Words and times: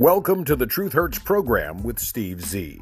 Welcome 0.00 0.46
to 0.46 0.56
the 0.56 0.64
Truth 0.64 0.94
Hurts 0.94 1.18
program 1.18 1.82
with 1.82 1.98
Steve 1.98 2.40
Z. 2.40 2.80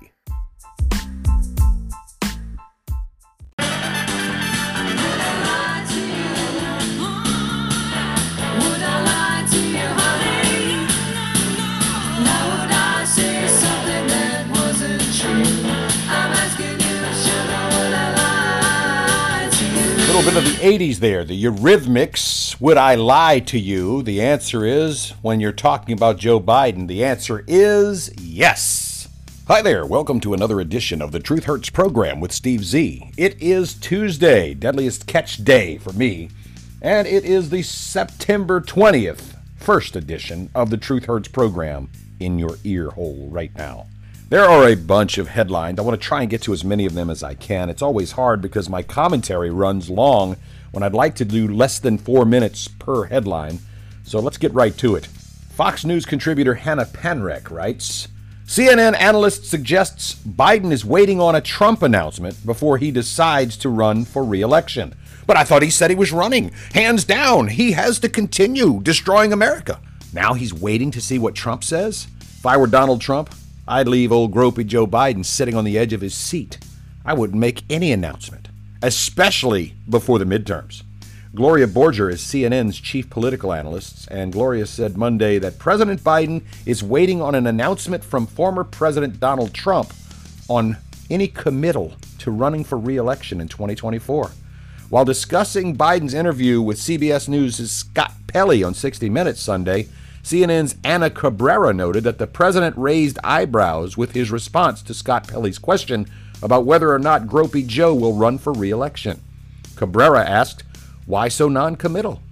80s 20.69 20.96
there, 20.96 21.24
the 21.24 21.45
Eurythmics. 21.45 22.60
Would 22.60 22.76
I 22.76 22.95
lie 22.95 23.38
to 23.38 23.59
you? 23.59 24.02
The 24.02 24.20
answer 24.20 24.66
is, 24.66 25.14
when 25.22 25.40
you're 25.40 25.50
talking 25.50 25.95
about 25.95 26.18
Joe 26.18 26.38
Biden, 26.38 26.88
the 26.88 27.02
answer 27.02 27.42
is 27.46 28.12
yes. 28.20 29.09
Hi 29.46 29.62
there, 29.62 29.86
welcome 29.86 30.20
to 30.20 30.34
another 30.34 30.60
edition 30.60 31.00
of 31.00 31.10
the 31.10 31.20
Truth 31.20 31.45
Hurts 31.45 31.70
program 31.70 32.20
with 32.20 32.32
Steve 32.32 32.66
Z. 32.66 33.12
It 33.16 33.40
is 33.40 33.73
Tuesday, 33.73 34.52
deadliest 34.52 35.06
catch 35.06 35.42
day 35.42 35.78
for 35.78 35.95
me, 35.95 36.28
and 36.82 37.09
it 37.09 37.24
is 37.24 37.48
the 37.48 37.62
September 37.62 38.60
20th, 38.60 39.37
first 39.56 39.96
edition 39.96 40.50
of 40.54 40.68
the 40.68 40.76
Truth 40.76 41.06
Hurts 41.06 41.28
program 41.28 41.88
in 42.20 42.38
your 42.38 42.59
ear 42.64 42.90
hole 42.90 43.26
right 43.30 43.56
now. 43.56 43.87
There 44.28 44.45
are 44.45 44.68
a 44.68 44.74
bunch 44.74 45.16
of 45.16 45.28
headlines. 45.28 45.78
I 45.78 45.82
want 45.82 45.98
to 45.98 46.06
try 46.06 46.20
and 46.20 46.28
get 46.28 46.42
to 46.42 46.52
as 46.52 46.62
many 46.62 46.84
of 46.84 46.92
them 46.92 47.09
as 47.09 47.23
I 47.23 47.32
can. 47.32 47.70
It's 47.70 47.80
always 47.80 48.12
hard 48.12 48.42
because 48.42 48.68
my 48.68 48.82
commentary 48.82 49.50
runs 49.50 49.88
long 49.88 50.37
when 50.70 50.82
I'd 50.82 50.95
like 50.95 51.14
to 51.16 51.24
do 51.24 51.48
less 51.48 51.78
than 51.78 51.98
four 51.98 52.24
minutes 52.24 52.68
per 52.68 53.04
headline. 53.04 53.59
So 54.04 54.20
let's 54.20 54.38
get 54.38 54.54
right 54.54 54.76
to 54.79 54.95
it. 54.95 55.06
Fox 55.06 55.84
News 55.84 56.06
contributor 56.06 56.54
Hannah 56.54 56.87
Panreck 56.87 57.51
writes 57.51 58.09
CNN 58.48 58.98
analyst 58.98 59.45
suggests 59.45 60.15
Biden 60.15 60.73
is 60.73 60.82
waiting 60.82 61.20
on 61.20 61.34
a 61.34 61.40
Trump 61.43 61.82
announcement 61.82 62.46
before 62.46 62.78
he 62.78 62.90
decides 62.90 63.59
to 63.59 63.68
run 63.68 64.06
for 64.06 64.25
re 64.25 64.41
election. 64.41 64.95
But 65.27 65.37
I 65.37 65.45
thought 65.45 65.62
he 65.62 65.69
said 65.69 65.91
he 65.91 65.97
was 65.97 66.12
running. 66.12 66.53
Hands 66.73 67.05
down, 67.05 67.48
he 67.48 67.73
has 67.73 67.98
to 67.98 68.09
continue 68.09 68.81
destroying 68.83 69.34
America. 69.34 69.81
Now 70.15 70.33
he's 70.33 70.55
waiting 70.55 70.91
to 70.93 71.00
see 71.03 71.19
what 71.19 71.34
Trump 71.34 71.62
says? 71.62 72.06
If 72.21 72.47
I 72.47 72.56
were 72.56 72.67
Donald 72.67 73.03
Trump, 73.03 73.34
I'd 73.67 73.87
leave 73.87 74.12
old 74.12 74.33
gropey 74.33 74.65
Joe 74.65 74.87
Biden 74.87 75.27
sitting 75.27 75.55
on 75.55 75.65
the 75.65 75.77
edge 75.77 75.93
of 75.93 76.00
his 76.00 76.15
seat. 76.15 76.56
I 77.05 77.12
wouldn't 77.12 77.39
make 77.39 77.65
any 77.69 77.93
announcement, 77.93 78.38
especially 78.83 79.75
before 79.89 80.19
the 80.19 80.25
midterms. 80.25 80.83
Gloria 81.34 81.67
Borger 81.67 82.11
is 82.11 82.23
CNN's 82.23 82.81
chief 82.81 83.11
political 83.11 83.53
analyst, 83.53 84.09
and 84.11 84.33
Gloria 84.33 84.67
said 84.67 84.97
Monday 84.97 85.39
that 85.39 85.59
President 85.59 86.03
Biden 86.03 86.43
is 86.65 86.83
waiting 86.83 87.21
on 87.21 87.34
an 87.34 87.47
announcement 87.47 88.03
from 88.03 88.27
former 88.27 88.65
President 88.65 89.21
Donald 89.21 89.53
Trump 89.53 89.93
on 90.49 90.79
any 91.11 91.29
committal 91.29 91.95
to 92.19 92.31
running 92.31 92.65
for 92.65 92.79
re 92.79 92.97
election 92.97 93.41
in 93.41 93.49
2024. 93.49 94.31
While 94.89 95.05
discussing 95.05 95.77
Biden's 95.77 96.15
interview 96.15 96.62
with 96.62 96.79
CBS 96.79 97.29
News' 97.29 97.71
Scott 97.71 98.12
Pelley 98.27 98.65
on 98.65 98.73
60 98.73 99.11
Minutes 99.11 99.41
Sunday, 99.41 99.89
CNN's 100.23 100.77
Ana 100.83 101.11
Cabrera 101.11 101.75
noted 101.75 102.05
that 102.05 102.19
the 102.19 102.27
president 102.27 102.77
raised 102.79 103.19
eyebrows 103.23 103.97
with 103.99 104.12
his 104.12 104.31
response 104.31 104.83
to 104.83 104.95
Scott 104.95 105.29
Pelley's 105.29 105.59
question 105.59 106.06
about 106.42 106.64
whether 106.64 106.92
or 106.92 106.98
not 106.98 107.27
Gropey 107.27 107.67
Joe 107.67 107.94
will 107.94 108.14
run 108.14 108.39
for 108.39 108.53
re 108.53 108.70
election. 108.70 109.22
Cabrera 109.77 110.25
asked, 110.25 110.64
Why 111.06 111.28
so 111.28 111.48
non 111.48 111.77
committal? 111.77 112.22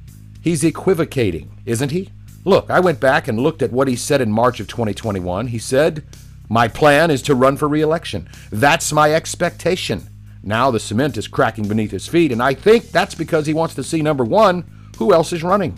He's 0.40 0.64
equivocating, 0.64 1.50
isn't 1.64 1.90
he? 1.90 2.10
Look, 2.44 2.70
I 2.70 2.78
went 2.78 3.00
back 3.00 3.26
and 3.26 3.40
looked 3.40 3.62
at 3.62 3.72
what 3.72 3.88
he 3.88 3.96
said 3.96 4.20
in 4.20 4.30
March 4.30 4.60
of 4.60 4.68
2021. 4.68 5.48
He 5.48 5.58
said, 5.58 6.04
My 6.48 6.68
plan 6.68 7.10
is 7.10 7.22
to 7.22 7.34
run 7.34 7.56
for 7.56 7.68
re 7.68 7.80
election. 7.80 8.28
That's 8.50 8.92
my 8.92 9.12
expectation. 9.12 10.08
Now 10.42 10.70
the 10.70 10.78
cement 10.78 11.16
is 11.16 11.26
cracking 11.26 11.66
beneath 11.66 11.90
his 11.90 12.06
feet, 12.06 12.30
and 12.30 12.40
I 12.40 12.54
think 12.54 12.90
that's 12.90 13.16
because 13.16 13.46
he 13.46 13.54
wants 13.54 13.74
to 13.74 13.82
see 13.82 14.00
number 14.00 14.24
one, 14.24 14.64
who 14.98 15.12
else 15.12 15.32
is 15.32 15.42
running. 15.42 15.76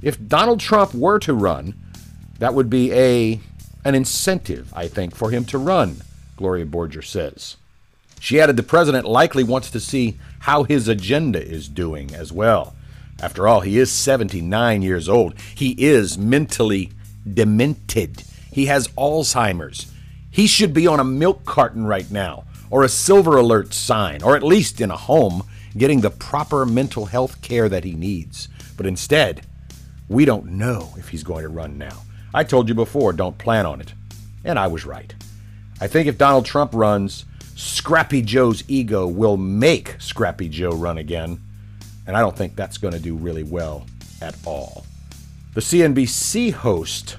If 0.00 0.26
Donald 0.26 0.60
Trump 0.60 0.94
were 0.94 1.18
to 1.18 1.34
run, 1.34 1.74
that 2.38 2.54
would 2.54 2.70
be 2.70 2.92
a 2.92 3.40
an 3.84 3.94
incentive, 3.94 4.72
I 4.74 4.88
think, 4.88 5.14
for 5.14 5.30
him 5.30 5.44
to 5.46 5.58
run, 5.58 5.98
Gloria 6.36 6.66
Borger 6.66 7.04
says. 7.04 7.56
She 8.20 8.40
added 8.40 8.56
the 8.56 8.62
president 8.62 9.06
likely 9.06 9.44
wants 9.44 9.70
to 9.70 9.80
see 9.80 10.18
how 10.40 10.64
his 10.64 10.88
agenda 10.88 11.42
is 11.44 11.68
doing 11.68 12.14
as 12.14 12.32
well. 12.32 12.74
After 13.20 13.48
all, 13.48 13.60
he 13.60 13.78
is 13.78 13.90
79 13.90 14.82
years 14.82 15.08
old. 15.08 15.38
He 15.54 15.72
is 15.72 16.18
mentally 16.18 16.92
demented. 17.32 18.22
He 18.52 18.66
has 18.66 18.88
Alzheimer's. 18.88 19.92
He 20.30 20.46
should 20.46 20.74
be 20.74 20.86
on 20.86 21.00
a 21.00 21.04
milk 21.04 21.44
carton 21.44 21.86
right 21.86 22.10
now, 22.10 22.44
or 22.70 22.82
a 22.82 22.88
silver 22.88 23.36
alert 23.36 23.72
sign, 23.72 24.22
or 24.22 24.36
at 24.36 24.42
least 24.42 24.80
in 24.80 24.90
a 24.90 24.96
home, 24.96 25.44
getting 25.76 26.00
the 26.00 26.10
proper 26.10 26.66
mental 26.66 27.06
health 27.06 27.40
care 27.42 27.68
that 27.68 27.84
he 27.84 27.92
needs. 27.92 28.48
But 28.76 28.86
instead, 28.86 29.46
we 30.08 30.24
don't 30.24 30.46
know 30.46 30.92
if 30.96 31.08
he's 31.08 31.22
going 31.22 31.42
to 31.42 31.48
run 31.48 31.78
now. 31.78 32.02
I 32.34 32.44
told 32.44 32.68
you 32.68 32.74
before, 32.74 33.12
don't 33.12 33.38
plan 33.38 33.64
on 33.64 33.80
it. 33.80 33.94
And 34.44 34.58
I 34.58 34.66
was 34.66 34.84
right. 34.84 35.14
I 35.80 35.86
think 35.86 36.06
if 36.06 36.18
Donald 36.18 36.44
Trump 36.44 36.72
runs, 36.74 37.24
Scrappy 37.56 38.20
Joe's 38.20 38.62
ego 38.68 39.06
will 39.06 39.38
make 39.38 39.96
Scrappy 39.98 40.46
Joe 40.46 40.72
run 40.72 40.98
again. 40.98 41.40
And 42.06 42.14
I 42.14 42.20
don't 42.20 42.36
think 42.36 42.54
that's 42.54 42.76
going 42.76 42.92
to 42.92 43.00
do 43.00 43.16
really 43.16 43.42
well 43.42 43.86
at 44.20 44.36
all. 44.44 44.84
The 45.54 45.62
CNBC 45.62 46.52
host 46.52 47.16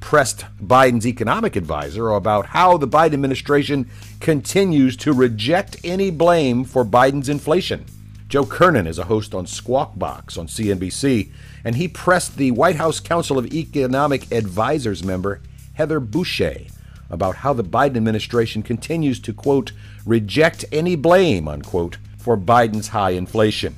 pressed 0.00 0.44
Biden's 0.60 1.06
economic 1.06 1.54
advisor 1.54 2.08
about 2.10 2.46
how 2.46 2.76
the 2.76 2.88
Biden 2.88 3.14
administration 3.14 3.88
continues 4.18 4.96
to 4.98 5.12
reject 5.12 5.76
any 5.84 6.10
blame 6.10 6.64
for 6.64 6.84
Biden's 6.84 7.28
inflation. 7.28 7.86
Joe 8.28 8.44
Kernan 8.44 8.88
is 8.88 8.98
a 8.98 9.04
host 9.04 9.36
on 9.36 9.46
Squawk 9.46 9.96
Box 9.96 10.36
on 10.36 10.48
CNBC, 10.48 11.30
and 11.64 11.76
he 11.76 11.86
pressed 11.86 12.36
the 12.36 12.50
White 12.50 12.76
House 12.76 12.98
Council 12.98 13.38
of 13.38 13.54
Economic 13.54 14.32
Advisors 14.32 15.04
member 15.04 15.40
Heather 15.74 16.00
Boushey 16.00 16.72
about 17.10 17.36
how 17.36 17.52
the 17.52 17.64
Biden 17.64 17.96
administration 17.96 18.62
continues 18.62 19.20
to, 19.20 19.32
quote, 19.32 19.72
reject 20.04 20.64
any 20.72 20.96
blame, 20.96 21.48
unquote, 21.48 21.98
for 22.18 22.36
Biden's 22.36 22.88
high 22.88 23.10
inflation. 23.10 23.76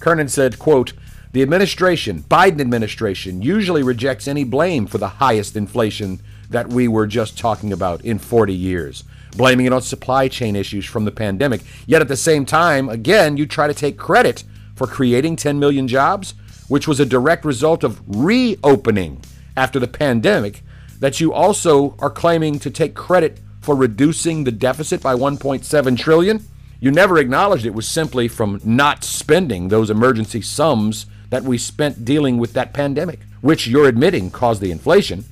Kernan 0.00 0.28
said, 0.28 0.58
quote, 0.58 0.92
the 1.32 1.42
administration, 1.42 2.22
Biden 2.22 2.60
administration, 2.60 3.42
usually 3.42 3.82
rejects 3.82 4.28
any 4.28 4.44
blame 4.44 4.86
for 4.86 4.98
the 4.98 5.08
highest 5.08 5.56
inflation 5.56 6.20
that 6.50 6.68
we 6.68 6.86
were 6.86 7.06
just 7.06 7.36
talking 7.36 7.72
about 7.72 8.04
in 8.04 8.18
40 8.18 8.54
years 8.54 9.04
blaming 9.36 9.66
it 9.66 9.72
on 9.72 9.82
supply 9.82 10.28
chain 10.28 10.56
issues 10.56 10.84
from 10.84 11.04
the 11.04 11.10
pandemic. 11.10 11.62
Yet 11.86 12.02
at 12.02 12.08
the 12.08 12.16
same 12.16 12.46
time, 12.46 12.88
again, 12.88 13.36
you 13.36 13.46
try 13.46 13.66
to 13.66 13.74
take 13.74 13.96
credit 13.96 14.44
for 14.74 14.86
creating 14.86 15.36
10 15.36 15.58
million 15.58 15.88
jobs, 15.88 16.34
which 16.68 16.88
was 16.88 17.00
a 17.00 17.06
direct 17.06 17.44
result 17.44 17.84
of 17.84 18.00
reopening 18.06 19.20
after 19.56 19.78
the 19.78 19.88
pandemic, 19.88 20.62
that 21.00 21.20
you 21.20 21.32
also 21.32 21.96
are 21.98 22.10
claiming 22.10 22.58
to 22.60 22.70
take 22.70 22.94
credit 22.94 23.40
for 23.60 23.74
reducing 23.74 24.44
the 24.44 24.52
deficit 24.52 25.02
by 25.02 25.14
1.7 25.14 25.98
trillion. 25.98 26.44
You 26.80 26.90
never 26.90 27.18
acknowledged 27.18 27.64
it 27.64 27.74
was 27.74 27.88
simply 27.88 28.28
from 28.28 28.60
not 28.64 29.04
spending 29.04 29.68
those 29.68 29.90
emergency 29.90 30.42
sums 30.42 31.06
that 31.30 31.42
we 31.42 31.56
spent 31.56 32.04
dealing 32.04 32.38
with 32.38 32.52
that 32.52 32.74
pandemic, 32.74 33.20
which 33.40 33.66
you're 33.66 33.88
admitting 33.88 34.30
caused 34.30 34.60
the 34.60 34.70
inflation, 34.70 35.24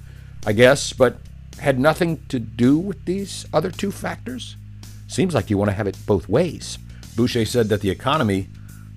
I 0.46 0.52
guess, 0.52 0.92
but 0.92 1.18
had 1.58 1.78
nothing 1.78 2.22
to 2.28 2.38
do 2.38 2.78
with 2.78 3.04
these 3.04 3.46
other 3.52 3.70
two 3.70 3.92
factors? 3.92 4.56
Seems 5.06 5.34
like 5.34 5.50
you 5.50 5.58
want 5.58 5.68
to 5.70 5.76
have 5.76 5.86
it 5.86 5.96
both 6.06 6.28
ways. 6.28 6.78
Boucher 7.14 7.44
said 7.44 7.68
that 7.68 7.82
the 7.82 7.90
economy 7.90 8.48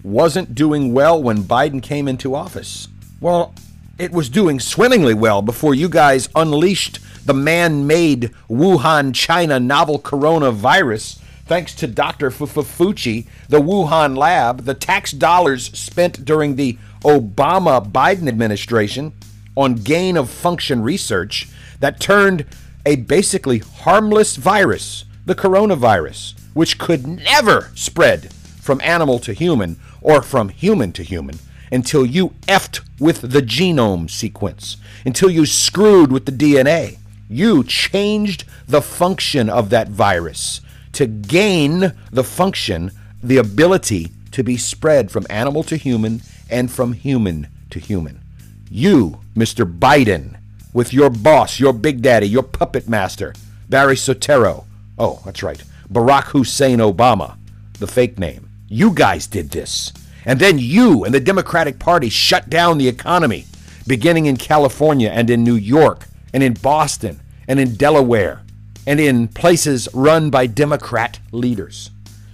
wasn't 0.02 0.56
doing 0.56 0.94
well 0.94 1.22
when 1.22 1.44
Biden 1.44 1.84
came 1.84 2.08
into 2.08 2.36
office. 2.36 2.88
Well, 3.20 3.54
it 3.98 4.12
was 4.12 4.30
doing 4.30 4.60
swimmingly 4.60 5.14
well 5.14 5.42
before 5.42 5.74
you 5.74 5.88
guys 5.88 6.30
unleashed 6.36 7.00
the 7.26 7.34
man 7.34 7.88
made 7.88 8.32
Wuhan, 8.50 9.16
China 9.16 9.60
novel 9.60 10.00
coronavirus. 10.00 11.20
Thanks 11.46 11.74
to 11.76 11.88
Dr. 11.88 12.30
Fauci, 12.30 13.28
the 13.48 13.62
Wuhan 13.62 14.18
lab, 14.18 14.66
the 14.66 14.74
tax 14.74 15.12
dollars 15.12 15.66
spent 15.78 16.26
during 16.26 16.56
the 16.56 16.78
Obama 17.04 17.84
Biden 17.84 18.28
administration 18.28 19.14
on 19.56 19.76
gain 19.76 20.18
of 20.18 20.30
function 20.30 20.82
research 20.82 21.48
that 21.80 22.00
turned 22.00 22.46
a 22.86 22.98
basically 22.98 23.60
harmless 23.60 24.36
virus, 24.36 25.06
the 25.26 25.36
coronavirus, 25.36 26.34
which 26.54 26.78
could 26.78 27.08
never 27.08 27.72
spread 27.76 28.34
from 28.34 28.82
animal 28.82 29.20
to 29.20 29.34
human 29.34 29.78
or 30.02 30.22
from 30.22 30.50
human 30.50 30.92
to 30.92 31.04
human 31.04 31.40
until 31.72 32.06
you 32.06 32.30
effed 32.48 32.82
with 33.00 33.32
the 33.32 33.42
genome 33.42 34.10
sequence, 34.10 34.78
until 35.06 35.30
you 35.30 35.46
screwed 35.46 36.12
with 36.12 36.26
the 36.26 36.32
DNA. 36.32 36.98
You 37.30 37.64
changed 37.64 38.44
the 38.68 38.82
function 38.82 39.50
of 39.50 39.70
that 39.72 39.90
virus 39.90 40.62
to 40.94 41.08
gain 41.08 41.94
the 42.12 42.24
function, 42.24 42.92
the 43.22 43.38
ability 43.38 44.12
to 44.32 44.44
be 44.44 44.58
spread 44.58 45.12
from 45.12 45.26
animal 45.30 45.64
to 45.64 45.76
human 45.76 46.22
and 46.50 46.72
from 46.72 46.94
human 46.94 47.48
to 47.70 47.80
human. 47.80 48.22
You, 48.70 49.20
Mr. 49.36 49.66
Biden, 49.66 50.38
with 50.74 50.94
your 50.94 51.10
boss, 51.10 51.60
your 51.60 51.74
big 51.74 52.02
daddy, 52.02 52.28
your 52.28 52.44
puppet 52.44 52.88
master, 52.88 53.34
Barry 53.70 53.96
Soetoro. 53.96 54.66
Oh, 54.98 55.22
that's 55.26 55.44
right, 55.44 55.64
Barack 55.92 56.26
Hussein 56.26 56.80
Obama, 56.80 57.38
the 57.80 57.88
fake 57.88 58.20
name. 58.20 58.50
You 58.68 58.92
guys 58.92 59.28
did 59.28 59.52
this. 59.52 59.92
And 60.26 60.40
then 60.40 60.58
you 60.58 61.04
and 61.04 61.14
the 61.14 61.20
Democratic 61.20 61.80
Party 61.80 62.10
shut 62.10 62.50
down 62.50 62.78
the 62.78 62.88
economy, 62.88 63.46
beginning 63.86 64.26
in 64.26 64.38
California 64.38 65.10
and 65.10 65.30
in 65.30 65.44
New 65.44 65.56
York 65.56 66.08
and 66.34 66.42
in 66.42 66.54
Boston 66.54 67.22
and 67.48 67.60
in 67.60 67.76
Delaware 67.76 68.42
and 68.88 69.00
in 69.00 69.28
places 69.28 69.88
run 69.94 70.30
by 70.30 70.48
Democrat 70.48 71.20
leaders. 71.32 71.92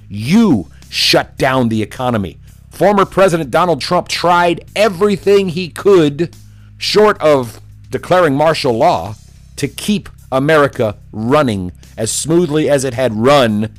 You 0.09 0.69
shut 0.89 1.38
down 1.38 1.69
the 1.69 1.81
economy. 1.81 2.39
Former 2.69 3.05
President 3.05 3.51
Donald 3.51 3.81
Trump 3.81 4.07
tried 4.07 4.65
everything 4.75 5.49
he 5.49 5.69
could, 5.69 6.35
short 6.77 7.19
of 7.21 7.61
declaring 7.89 8.35
martial 8.35 8.73
law, 8.73 9.15
to 9.57 9.67
keep 9.67 10.09
America 10.31 10.97
running 11.11 11.71
as 11.97 12.11
smoothly 12.11 12.69
as 12.69 12.83
it 12.83 12.93
had 12.93 13.13
run 13.13 13.73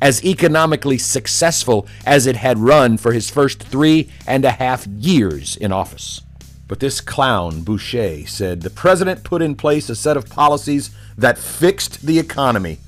as 0.00 0.24
economically 0.24 0.98
successful 0.98 1.86
as 2.06 2.26
it 2.26 2.36
had 2.36 2.58
run 2.58 2.96
for 2.96 3.12
his 3.12 3.30
first 3.30 3.62
three 3.62 4.08
and 4.26 4.44
a 4.44 4.52
half 4.52 4.86
years 4.86 5.56
in 5.56 5.72
office. 5.72 6.20
But 6.68 6.80
this 6.80 7.00
clown, 7.00 7.62
Boucher, 7.62 8.26
said 8.26 8.60
the 8.60 8.70
president 8.70 9.24
put 9.24 9.40
in 9.42 9.54
place 9.54 9.88
a 9.88 9.96
set 9.96 10.16
of 10.16 10.28
policies 10.28 10.90
that 11.16 11.38
fixed 11.38 12.06
the 12.06 12.18
economy, 12.18 12.78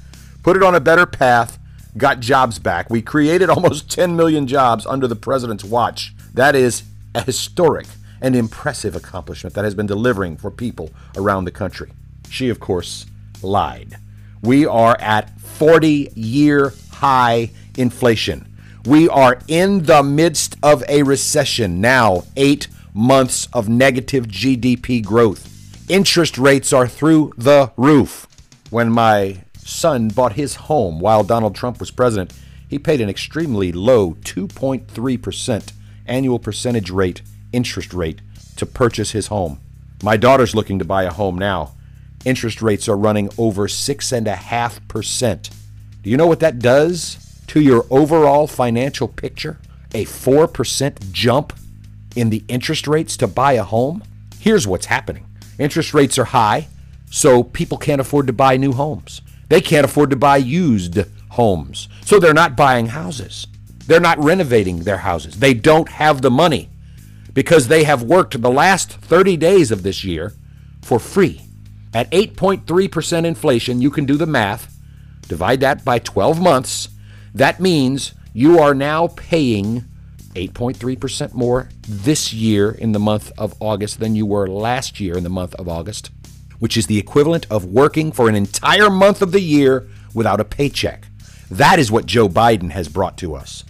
put 0.42 0.56
it 0.56 0.62
on 0.62 0.74
a 0.74 0.80
better 0.80 1.06
path, 1.06 1.58
got 1.96 2.20
jobs 2.20 2.58
back. 2.58 2.90
We 2.90 3.02
created 3.02 3.48
almost 3.50 3.90
10 3.90 4.14
million 4.16 4.46
jobs 4.46 4.86
under 4.86 5.08
the 5.08 5.16
president's 5.16 5.64
watch. 5.64 6.14
That 6.34 6.54
is 6.54 6.82
a 7.14 7.22
historic 7.22 7.86
and 8.20 8.36
impressive 8.36 8.94
accomplishment 8.94 9.54
that 9.54 9.64
has 9.64 9.74
been 9.74 9.86
delivering 9.86 10.36
for 10.36 10.50
people 10.50 10.90
around 11.16 11.44
the 11.46 11.50
country. 11.50 11.90
She, 12.28 12.50
of 12.50 12.60
course, 12.60 13.06
lied. 13.42 13.96
We 14.42 14.66
are 14.66 14.96
at 15.00 15.40
40 15.40 16.12
year 16.14 16.72
high 17.00 17.50
inflation. 17.76 18.46
We 18.84 19.08
are 19.08 19.40
in 19.48 19.84
the 19.84 20.02
midst 20.02 20.56
of 20.62 20.82
a 20.88 21.02
recession 21.02 21.80
now, 21.80 22.24
eight 22.36 22.68
months 22.94 23.48
of 23.52 23.68
negative 23.68 24.26
GDP 24.26 25.04
growth. 25.04 25.46
Interest 25.90 26.38
rates 26.38 26.72
are 26.72 26.86
through 26.86 27.32
the 27.36 27.72
roof. 27.76 28.26
When 28.70 28.90
my 28.90 29.42
son 29.58 30.08
bought 30.08 30.34
his 30.34 30.54
home 30.56 31.00
while 31.00 31.24
Donald 31.24 31.54
Trump 31.54 31.80
was 31.80 31.90
president, 31.90 32.32
he 32.68 32.78
paid 32.78 33.00
an 33.00 33.08
extremely 33.08 33.72
low 33.72 34.12
2.3% 34.22 35.72
annual 36.06 36.38
percentage 36.38 36.90
rate 36.90 37.22
interest 37.52 37.92
rate 37.92 38.20
to 38.56 38.66
purchase 38.66 39.12
his 39.12 39.26
home. 39.28 39.60
My 40.02 40.16
daughter's 40.16 40.54
looking 40.54 40.78
to 40.78 40.84
buy 40.84 41.04
a 41.04 41.12
home 41.12 41.36
now. 41.36 41.72
Interest 42.24 42.62
rates 42.62 42.88
are 42.88 42.96
running 42.96 43.28
over 43.38 43.66
6.5%. 43.66 45.50
Do 46.02 46.08
you 46.08 46.16
know 46.16 46.26
what 46.26 46.40
that 46.40 46.58
does 46.58 47.42
to 47.48 47.60
your 47.60 47.84
overall 47.90 48.46
financial 48.46 49.06
picture? 49.06 49.58
A 49.92 50.06
4% 50.06 51.12
jump 51.12 51.52
in 52.16 52.30
the 52.30 52.42
interest 52.48 52.86
rates 52.86 53.16
to 53.18 53.26
buy 53.26 53.52
a 53.52 53.64
home? 53.64 54.02
Here's 54.38 54.66
what's 54.66 54.86
happening 54.86 55.26
interest 55.58 55.92
rates 55.92 56.18
are 56.18 56.24
high, 56.24 56.68
so 57.10 57.42
people 57.42 57.76
can't 57.76 58.00
afford 58.00 58.26
to 58.28 58.32
buy 58.32 58.56
new 58.56 58.72
homes. 58.72 59.20
They 59.50 59.60
can't 59.60 59.84
afford 59.84 60.08
to 60.10 60.16
buy 60.16 60.38
used 60.38 60.98
homes, 61.30 61.88
so 62.02 62.18
they're 62.18 62.32
not 62.32 62.56
buying 62.56 62.86
houses. 62.86 63.46
They're 63.86 64.00
not 64.00 64.18
renovating 64.18 64.80
their 64.80 64.98
houses. 64.98 65.40
They 65.40 65.52
don't 65.52 65.88
have 65.88 66.22
the 66.22 66.30
money 66.30 66.70
because 67.34 67.68
they 67.68 67.84
have 67.84 68.02
worked 68.02 68.40
the 68.40 68.50
last 68.50 68.92
30 68.92 69.36
days 69.36 69.70
of 69.70 69.82
this 69.82 70.02
year 70.02 70.32
for 70.80 70.98
free. 70.98 71.42
At 71.92 72.10
8.3% 72.10 73.24
inflation, 73.24 73.82
you 73.82 73.90
can 73.90 74.06
do 74.06 74.16
the 74.16 74.26
math 74.26 74.79
divide 75.30 75.60
that 75.60 75.84
by 75.84 76.00
12 76.00 76.42
months, 76.42 76.88
that 77.32 77.60
means 77.60 78.14
you 78.34 78.58
are 78.58 78.74
now 78.74 79.06
paying 79.06 79.84
8.3% 80.34 81.34
more 81.34 81.68
this 81.88 82.32
year 82.32 82.72
in 82.72 82.90
the 82.90 82.98
month 82.98 83.30
of 83.38 83.54
August 83.60 84.00
than 84.00 84.16
you 84.16 84.26
were 84.26 84.48
last 84.48 84.98
year 84.98 85.16
in 85.16 85.22
the 85.22 85.30
month 85.30 85.54
of 85.54 85.68
August, 85.68 86.10
which 86.58 86.76
is 86.76 86.88
the 86.88 86.98
equivalent 86.98 87.46
of 87.48 87.64
working 87.64 88.10
for 88.10 88.28
an 88.28 88.34
entire 88.34 88.90
month 88.90 89.22
of 89.22 89.30
the 89.30 89.40
year 89.40 89.88
without 90.14 90.40
a 90.40 90.44
paycheck. 90.44 91.06
That 91.48 91.78
is 91.78 91.92
what 91.92 92.06
Joe 92.06 92.28
Biden 92.28 92.72
has 92.72 92.88
brought 92.88 93.16
to 93.18 93.36
us. 93.36 93.62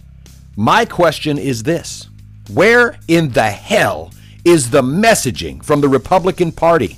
My 0.55 0.83
question 0.85 1.37
is 1.37 1.61
this 1.61 2.09
Where 2.51 2.97
in 3.07 3.29
the 3.29 3.51
hell 3.51 4.11
is 4.43 4.71
the 4.71 4.81
messaging 4.81 5.63
from 5.63 5.81
the 5.81 5.89
Republican 5.89 6.51
Party, 6.51 6.97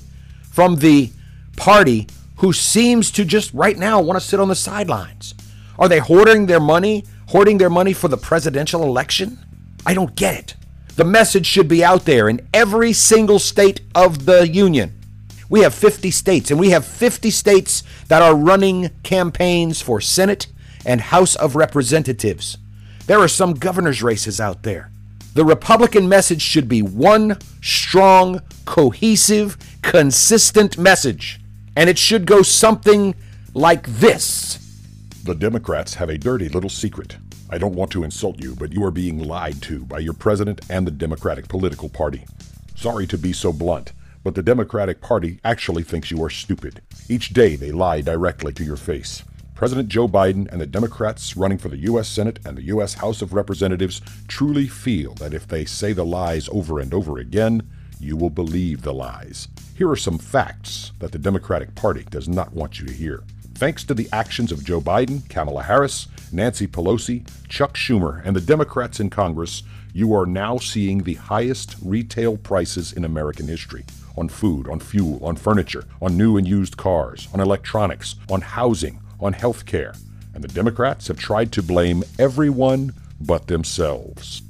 from 0.51 0.77
the 0.77 1.11
party 1.57 2.07
who 2.43 2.51
seems 2.51 3.09
to 3.09 3.23
just 3.23 3.53
right 3.53 3.77
now 3.77 4.01
want 4.01 4.19
to 4.19 4.27
sit 4.27 4.37
on 4.37 4.49
the 4.49 4.55
sidelines? 4.55 5.33
Are 5.79 5.87
they 5.87 5.99
hoarding 5.99 6.45
their 6.45 6.59
money, 6.59 7.05
hoarding 7.29 7.57
their 7.57 7.69
money 7.69 7.93
for 7.93 8.09
the 8.09 8.17
presidential 8.17 8.83
election? 8.83 9.39
I 9.85 9.93
don't 9.93 10.13
get 10.13 10.37
it. 10.37 10.55
The 10.97 11.05
message 11.05 11.45
should 11.45 11.69
be 11.69 11.85
out 11.85 12.03
there 12.03 12.27
in 12.27 12.45
every 12.53 12.91
single 12.91 13.39
state 13.39 13.79
of 13.95 14.25
the 14.25 14.45
union. 14.45 14.91
We 15.47 15.61
have 15.61 15.73
50 15.73 16.11
states, 16.11 16.51
and 16.51 16.59
we 16.59 16.71
have 16.71 16.85
50 16.85 17.31
states 17.31 17.81
that 18.09 18.21
are 18.21 18.35
running 18.35 18.89
campaigns 19.03 19.81
for 19.81 20.01
Senate 20.01 20.47
and 20.85 20.99
House 20.99 21.37
of 21.37 21.55
Representatives. 21.55 22.57
There 23.07 23.19
are 23.19 23.29
some 23.29 23.53
governor's 23.53 24.03
races 24.03 24.41
out 24.41 24.63
there. 24.63 24.91
The 25.33 25.45
Republican 25.45 26.09
message 26.09 26.41
should 26.41 26.67
be 26.67 26.81
one 26.81 27.37
strong, 27.61 28.41
cohesive, 28.65 29.57
consistent 29.81 30.77
message 30.77 31.39
and 31.75 31.89
it 31.89 31.97
should 31.97 32.25
go 32.25 32.41
something 32.41 33.15
like 33.53 33.87
this. 33.87 34.59
The 35.23 35.35
Democrats 35.35 35.95
have 35.95 36.09
a 36.09 36.17
dirty 36.17 36.49
little 36.49 36.69
secret. 36.69 37.17
I 37.49 37.57
don't 37.57 37.75
want 37.75 37.91
to 37.91 38.03
insult 38.03 38.41
you, 38.41 38.55
but 38.55 38.73
you 38.73 38.83
are 38.83 38.91
being 38.91 39.19
lied 39.19 39.61
to 39.63 39.85
by 39.85 39.99
your 39.99 40.13
president 40.13 40.61
and 40.69 40.87
the 40.87 40.91
Democratic 40.91 41.47
political 41.47 41.89
party. 41.89 42.25
Sorry 42.75 43.07
to 43.07 43.17
be 43.17 43.31
so 43.31 43.53
blunt, 43.53 43.93
but 44.23 44.35
the 44.35 44.43
Democratic 44.43 45.01
Party 45.01 45.39
actually 45.43 45.83
thinks 45.83 46.11
you 46.11 46.23
are 46.23 46.29
stupid. 46.29 46.81
Each 47.07 47.29
day 47.29 47.55
they 47.55 47.71
lie 47.71 48.01
directly 48.01 48.53
to 48.53 48.63
your 48.63 48.75
face. 48.75 49.23
President 49.55 49.87
Joe 49.87 50.07
Biden 50.07 50.51
and 50.51 50.59
the 50.59 50.65
Democrats 50.65 51.37
running 51.37 51.57
for 51.57 51.69
the 51.69 51.77
U.S. 51.77 52.07
Senate 52.07 52.39
and 52.45 52.57
the 52.57 52.63
U.S. 52.63 52.95
House 52.95 53.21
of 53.21 53.33
Representatives 53.33 54.01
truly 54.27 54.67
feel 54.67 55.13
that 55.15 55.33
if 55.33 55.47
they 55.47 55.63
say 55.63 55.93
the 55.93 56.03
lies 56.03 56.49
over 56.49 56.79
and 56.79 56.93
over 56.93 57.19
again, 57.19 57.69
you 58.03 58.17
will 58.17 58.29
believe 58.29 58.81
the 58.81 58.93
lies. 58.93 59.47
Here 59.75 59.89
are 59.89 59.95
some 59.95 60.17
facts 60.17 60.91
that 60.99 61.11
the 61.11 61.17
Democratic 61.17 61.73
Party 61.73 62.05
does 62.09 62.27
not 62.27 62.53
want 62.53 62.79
you 62.79 62.85
to 62.85 62.93
hear. 62.93 63.23
Thanks 63.55 63.83
to 63.85 63.93
the 63.93 64.09
actions 64.11 64.51
of 64.51 64.63
Joe 64.63 64.81
Biden, 64.81 65.27
Kamala 65.29 65.63
Harris, 65.63 66.07
Nancy 66.31 66.67
Pelosi, 66.67 67.27
Chuck 67.47 67.75
Schumer, 67.75 68.21
and 68.25 68.35
the 68.35 68.41
Democrats 68.41 68.99
in 68.99 69.09
Congress, 69.09 69.63
you 69.93 70.13
are 70.13 70.25
now 70.25 70.57
seeing 70.57 71.03
the 71.03 71.13
highest 71.13 71.75
retail 71.83 72.35
prices 72.35 72.93
in 72.93 73.05
American 73.05 73.47
history 73.47 73.85
on 74.17 74.27
food, 74.27 74.67
on 74.67 74.79
fuel, 74.79 75.23
on 75.25 75.35
furniture, 75.35 75.85
on 76.01 76.17
new 76.17 76.37
and 76.37 76.47
used 76.47 76.77
cars, 76.77 77.27
on 77.33 77.39
electronics, 77.39 78.15
on 78.29 78.41
housing, 78.41 78.99
on 79.19 79.33
health 79.33 79.65
care. 79.65 79.93
And 80.33 80.43
the 80.43 80.47
Democrats 80.47 81.07
have 81.07 81.17
tried 81.17 81.51
to 81.53 81.63
blame 81.63 82.03
everyone 82.19 82.93
but 83.21 83.47
themselves. 83.47 84.41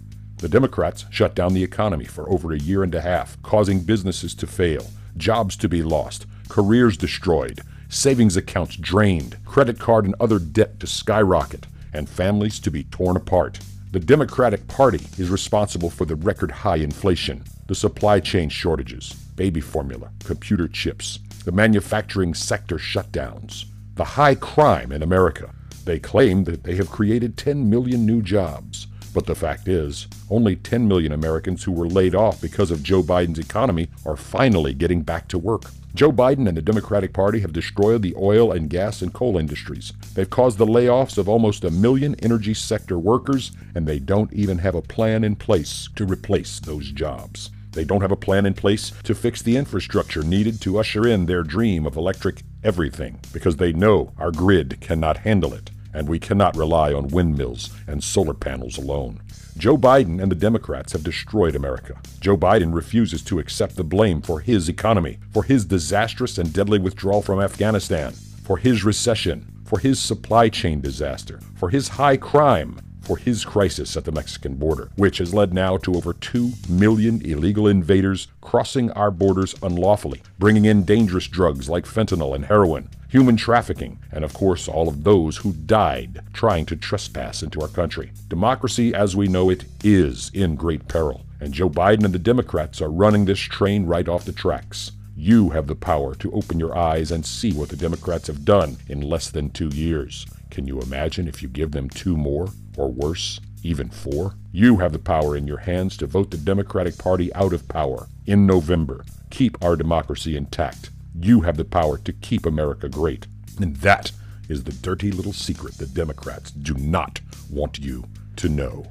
The 0.43 0.49
Democrats 0.49 1.05
shut 1.09 1.35
down 1.35 1.53
the 1.53 1.63
economy 1.63 2.03
for 2.03 2.29
over 2.29 2.51
a 2.51 2.59
year 2.59 2.83
and 2.83 2.93
a 2.93 2.99
half, 2.99 3.41
causing 3.43 3.79
businesses 3.79 4.35
to 4.35 4.45
fail 4.45 4.85
jobs 5.15 5.55
to 5.55 5.69
be 5.69 5.81
lost, 5.81 6.25
careers 6.49 6.97
destroyed, 6.97 7.61
savings 7.87 8.35
accounts 8.35 8.75
drained, 8.75 9.37
credit 9.45 9.79
card 9.79 10.03
and 10.03 10.15
other 10.19 10.39
debt 10.39 10.81
to 10.81 10.85
skyrocket, 10.85 11.65
and 11.93 12.09
families 12.09 12.59
to 12.59 12.69
be 12.69 12.83
torn 12.83 13.15
apart. 13.15 13.61
The 13.93 14.01
Democratic 14.01 14.67
Party 14.67 14.99
is 15.17 15.29
responsible 15.29 15.89
for 15.89 16.03
the 16.03 16.17
record 16.17 16.51
high 16.51 16.75
inflation, 16.75 17.45
the 17.67 17.75
supply 17.75 18.19
chain 18.19 18.49
shortages, 18.49 19.13
baby 19.37 19.61
formula, 19.61 20.11
computer 20.25 20.67
chips, 20.67 21.19
the 21.45 21.53
manufacturing 21.53 22.33
sector 22.33 22.75
shutdowns, 22.75 23.63
the 23.95 24.03
high 24.03 24.35
crime 24.35 24.91
in 24.91 25.03
America. 25.03 25.53
They 25.85 25.99
claim 25.99 26.43
that 26.43 26.65
they 26.65 26.75
have 26.75 26.89
created 26.89 27.37
10 27.37 27.69
million 27.69 28.05
new 28.05 28.21
jobs. 28.21 28.87
But 29.13 29.27
the 29.27 29.35
fact 29.35 29.67
is, 29.67 30.07
only 30.29 30.55
10 30.55 30.87
million 30.87 31.11
Americans 31.11 31.63
who 31.63 31.71
were 31.71 31.87
laid 31.87 32.15
off 32.15 32.41
because 32.41 32.71
of 32.71 32.81
Joe 32.81 33.03
Biden's 33.03 33.39
economy 33.39 33.89
are 34.05 34.15
finally 34.15 34.73
getting 34.73 35.03
back 35.03 35.27
to 35.29 35.37
work. 35.37 35.65
Joe 35.93 36.11
Biden 36.11 36.47
and 36.47 36.57
the 36.57 36.61
Democratic 36.63 37.13
Party 37.13 37.41
have 37.41 37.53
destroyed 37.53 38.01
the 38.01 38.15
oil 38.17 38.51
and 38.51 38.67
gas 38.67 39.03
and 39.03 39.13
coal 39.13 39.37
industries. 39.37 39.93
They've 40.15 40.29
caused 40.29 40.57
the 40.57 40.65
layoffs 40.65 41.19
of 41.19 41.29
almost 41.29 41.63
a 41.63 41.69
million 41.69 42.15
energy 42.15 42.55
sector 42.55 42.97
workers, 42.97 43.51
and 43.75 43.85
they 43.85 43.99
don't 43.99 44.33
even 44.33 44.57
have 44.57 44.73
a 44.73 44.81
plan 44.81 45.23
in 45.23 45.35
place 45.35 45.89
to 45.95 46.05
replace 46.05 46.59
those 46.59 46.89
jobs. 46.89 47.51
They 47.73 47.83
don't 47.83 48.01
have 48.01 48.11
a 48.11 48.15
plan 48.15 48.47
in 48.47 48.55
place 48.55 48.91
to 49.03 49.13
fix 49.13 49.43
the 49.43 49.55
infrastructure 49.55 50.23
needed 50.23 50.61
to 50.61 50.79
usher 50.79 51.07
in 51.07 51.27
their 51.27 51.43
dream 51.43 51.85
of 51.85 51.95
electric 51.95 52.41
everything 52.63 53.19
because 53.31 53.57
they 53.57 53.71
know 53.71 54.13
our 54.17 54.31
grid 54.31 54.79
cannot 54.81 55.17
handle 55.19 55.53
it 55.53 55.69
and 55.93 56.07
we 56.07 56.19
cannot 56.19 56.57
rely 56.57 56.91
on 56.93 57.07
windmills 57.07 57.69
and 57.87 58.03
solar 58.03 58.33
panels 58.33 58.77
alone. 58.77 59.21
Joe 59.57 59.77
Biden 59.77 60.21
and 60.21 60.31
the 60.31 60.35
Democrats 60.35 60.93
have 60.93 61.03
destroyed 61.03 61.55
America. 61.55 61.99
Joe 62.19 62.35
Biden 62.35 62.73
refuses 62.73 63.21
to 63.23 63.39
accept 63.39 63.75
the 63.75 63.83
blame 63.83 64.21
for 64.21 64.39
his 64.39 64.67
economy, 64.67 65.19
for 65.31 65.43
his 65.43 65.65
disastrous 65.65 66.37
and 66.37 66.51
deadly 66.51 66.79
withdrawal 66.79 67.21
from 67.21 67.39
Afghanistan, 67.39 68.13
for 68.43 68.57
his 68.57 68.83
recession, 68.83 69.61
for 69.65 69.79
his 69.79 69.99
supply 69.99 70.49
chain 70.49 70.81
disaster, 70.81 71.39
for 71.55 71.69
his 71.69 71.87
high 71.87 72.17
crime, 72.17 72.79
for 73.01 73.17
his 73.17 73.43
crisis 73.45 73.95
at 73.97 74.05
the 74.05 74.11
Mexican 74.11 74.55
border, 74.55 74.89
which 74.95 75.17
has 75.17 75.33
led 75.33 75.53
now 75.53 75.77
to 75.77 75.95
over 75.95 76.13
2 76.13 76.53
million 76.69 77.21
illegal 77.25 77.67
invaders 77.67 78.27
crossing 78.41 78.89
our 78.91 79.11
borders 79.11 79.55
unlawfully, 79.61 80.21
bringing 80.39 80.65
in 80.65 80.83
dangerous 80.83 81.27
drugs 81.27 81.69
like 81.69 81.85
fentanyl 81.85 82.33
and 82.33 82.45
heroin, 82.45 82.89
human 83.13 83.37
trafficking, 83.37 83.99
and 84.11 84.23
of 84.25 84.33
course, 84.33 84.67
all 84.67 84.87
of 84.87 85.03
those 85.03 85.37
who 85.37 85.53
died 85.53 86.19
trying 86.33 86.65
to 86.65 86.75
trespass 86.75 87.43
into 87.43 87.61
our 87.61 87.67
country. 87.67 88.11
Democracy 88.27 88.91
as 88.91 89.15
we 89.15 89.27
know 89.27 89.51
it 89.51 89.65
is 89.83 90.31
in 90.33 90.55
great 90.55 90.87
peril, 90.87 91.23
and 91.39 91.53
Joe 91.53 91.69
Biden 91.69 92.05
and 92.05 92.13
the 92.15 92.17
Democrats 92.17 92.81
are 92.81 92.89
running 92.89 93.25
this 93.25 93.39
train 93.39 93.85
right 93.85 94.07
off 94.09 94.25
the 94.25 94.31
tracks. 94.31 94.93
You 95.15 95.51
have 95.51 95.67
the 95.67 95.75
power 95.75 96.15
to 96.15 96.31
open 96.31 96.59
your 96.59 96.75
eyes 96.75 97.11
and 97.11 97.23
see 97.23 97.53
what 97.53 97.69
the 97.69 97.75
Democrats 97.75 98.25
have 98.25 98.45
done 98.45 98.77
in 98.87 99.01
less 99.01 99.29
than 99.29 99.51
two 99.51 99.69
years. 99.69 100.25
Can 100.49 100.65
you 100.65 100.81
imagine 100.81 101.27
if 101.27 101.43
you 101.43 101.49
give 101.49 101.71
them 101.71 101.91
two 101.91 102.17
more? 102.17 102.47
or 102.77 102.91
worse, 102.91 103.39
even 103.61 103.89
four? 103.89 104.33
You 104.51 104.77
have 104.77 104.91
the 104.91 104.97
power 104.97 105.37
in 105.37 105.45
your 105.45 105.57
hands 105.57 105.97
to 105.97 106.07
vote 106.07 106.31
the 106.31 106.37
Democratic 106.37 106.97
Party 106.97 107.31
out 107.35 107.53
of 107.53 107.67
power 107.67 108.07
in 108.25 108.47
November. 108.47 109.05
Keep 109.29 109.63
our 109.63 109.75
democracy 109.75 110.35
intact. 110.35 110.89
You 111.15 111.41
have 111.41 111.57
the 111.57 111.65
power 111.65 111.97
to 111.99 112.13
keep 112.13 112.45
America 112.45 112.89
great. 112.89 113.27
And 113.59 113.75
that 113.77 114.11
is 114.49 114.63
the 114.63 114.71
dirty 114.71 115.11
little 115.11 115.33
secret 115.33 115.77
the 115.77 115.85
Democrats 115.85 116.51
do 116.51 116.73
not 116.73 117.21
want 117.49 117.79
you 117.79 118.05
to 118.37 118.49
know. 118.49 118.87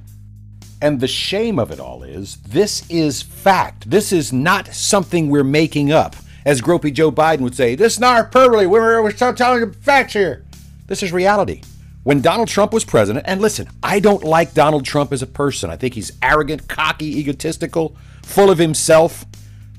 And 0.81 1.01
the 1.01 1.09
shame 1.09 1.59
of 1.59 1.71
it 1.71 1.79
all 1.79 2.03
is 2.03 2.37
this 2.39 2.89
is 2.91 3.23
fact. 3.23 3.91
This 3.91 4.13
is 4.13 4.33
not 4.33 4.69
something 4.69 5.29
we're 5.31 5.45
making 5.45 5.93
up. 5.93 6.17
As 6.45 6.61
Gropey 6.61 6.93
Joe 6.93 7.13
Biden 7.13 7.41
would 7.41 7.55
say, 7.55 7.77
this 7.77 7.95
is 7.95 8.01
not 8.01 8.17
hyperbole. 8.17 8.67
We're, 8.67 9.03
we're 9.03 9.13
telling 9.13 9.61
you 9.61 9.73
facts 9.73 10.13
here. 10.13 10.45
This 10.89 11.03
is 11.03 11.13
reality 11.13 11.63
when 12.03 12.21
Donald 12.21 12.49
Trump 12.49 12.73
was 12.73 12.85
president, 12.85 13.25
and 13.29 13.41
listen, 13.41 13.69
I 13.83 14.01
don't 14.01 14.25
like 14.25 14.55
Donald 14.55 14.85
Trump 14.85 15.13
as 15.13 15.23
a 15.23 15.27
person. 15.27 15.71
I 15.71 15.77
think 15.77 15.95
he's 15.95 16.13
arrogant, 16.21 16.69
cocky, 16.69 17.19
egotistical, 17.19 17.97
full 18.23 18.51
of 18.51 18.59
himself, 18.59 19.25